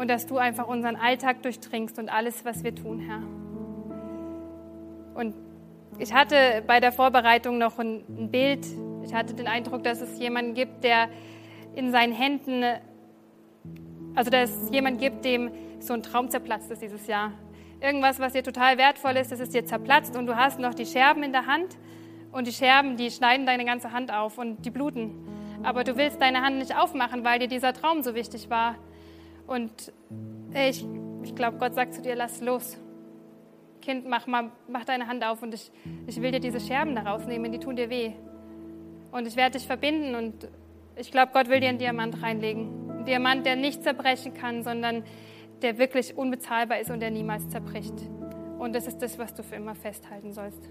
und 0.00 0.08
dass 0.08 0.26
du 0.26 0.38
einfach 0.38 0.66
unseren 0.66 0.96
Alltag 0.96 1.42
durchdringst 1.42 1.98
und 1.98 2.08
alles, 2.08 2.42
was 2.46 2.64
wir 2.64 2.74
tun, 2.74 3.00
Herr. 3.00 3.20
Und 5.14 5.34
ich 5.98 6.14
hatte 6.14 6.64
bei 6.66 6.80
der 6.80 6.90
Vorbereitung 6.90 7.58
noch 7.58 7.78
ein, 7.78 8.02
ein 8.08 8.30
Bild. 8.30 8.66
Ich 9.04 9.12
hatte 9.12 9.34
den 9.34 9.46
Eindruck, 9.46 9.84
dass 9.84 10.00
es 10.00 10.18
jemanden 10.18 10.54
gibt, 10.54 10.84
der 10.84 11.10
in 11.74 11.92
seinen 11.92 12.14
Händen, 12.14 12.64
also 14.14 14.30
dass 14.30 14.50
es 14.50 14.70
jemanden 14.70 14.98
gibt, 14.98 15.26
dem 15.26 15.50
so 15.80 15.92
ein 15.92 16.02
Traum 16.02 16.30
zerplatzt 16.30 16.70
ist 16.70 16.80
dieses 16.80 17.06
Jahr. 17.06 17.32
Irgendwas, 17.82 18.18
was 18.20 18.32
dir 18.32 18.42
total 18.42 18.78
wertvoll 18.78 19.18
ist, 19.18 19.30
das 19.30 19.40
ist 19.40 19.52
dir 19.52 19.66
zerplatzt 19.66 20.16
und 20.16 20.26
du 20.26 20.34
hast 20.34 20.58
noch 20.58 20.72
die 20.72 20.86
Scherben 20.86 21.22
in 21.22 21.32
der 21.32 21.44
Hand 21.44 21.76
und 22.32 22.46
die 22.46 22.52
Scherben, 22.52 22.96
die 22.96 23.10
schneiden 23.10 23.44
deine 23.44 23.66
ganze 23.66 23.92
Hand 23.92 24.10
auf 24.10 24.38
und 24.38 24.64
die 24.64 24.70
bluten. 24.70 25.12
Aber 25.62 25.84
du 25.84 25.98
willst 25.98 26.22
deine 26.22 26.40
Hand 26.40 26.56
nicht 26.56 26.74
aufmachen, 26.74 27.22
weil 27.22 27.38
dir 27.38 27.48
dieser 27.48 27.74
Traum 27.74 28.02
so 28.02 28.14
wichtig 28.14 28.48
war. 28.48 28.76
Und 29.50 29.92
ich, 30.54 30.86
ich 31.24 31.34
glaube, 31.34 31.58
Gott 31.58 31.74
sagt 31.74 31.94
zu 31.94 32.02
dir, 32.02 32.14
lass 32.14 32.40
los. 32.40 32.78
Kind, 33.82 34.06
mach, 34.06 34.28
mal, 34.28 34.52
mach 34.68 34.84
deine 34.84 35.08
Hand 35.08 35.24
auf 35.24 35.42
und 35.42 35.52
ich, 35.52 35.72
ich 36.06 36.22
will 36.22 36.30
dir 36.30 36.38
diese 36.38 36.60
Scherben 36.60 36.94
da 36.94 37.02
rausnehmen, 37.02 37.50
die 37.50 37.58
tun 37.58 37.74
dir 37.74 37.90
weh. 37.90 38.12
Und 39.10 39.26
ich 39.26 39.34
werde 39.34 39.58
dich 39.58 39.66
verbinden 39.66 40.14
und 40.14 40.48
ich 40.94 41.10
glaube, 41.10 41.32
Gott 41.32 41.48
will 41.48 41.58
dir 41.58 41.68
einen 41.68 41.78
Diamant 41.78 42.22
reinlegen. 42.22 42.90
Ein 43.00 43.04
Diamant, 43.06 43.44
der 43.44 43.56
nicht 43.56 43.82
zerbrechen 43.82 44.34
kann, 44.34 44.62
sondern 44.62 45.02
der 45.62 45.78
wirklich 45.78 46.16
unbezahlbar 46.16 46.78
ist 46.78 46.92
und 46.92 47.00
der 47.00 47.10
niemals 47.10 47.48
zerbricht. 47.48 47.94
Und 48.56 48.72
das 48.72 48.86
ist 48.86 48.98
das, 48.98 49.18
was 49.18 49.34
du 49.34 49.42
für 49.42 49.56
immer 49.56 49.74
festhalten 49.74 50.32
sollst. 50.32 50.70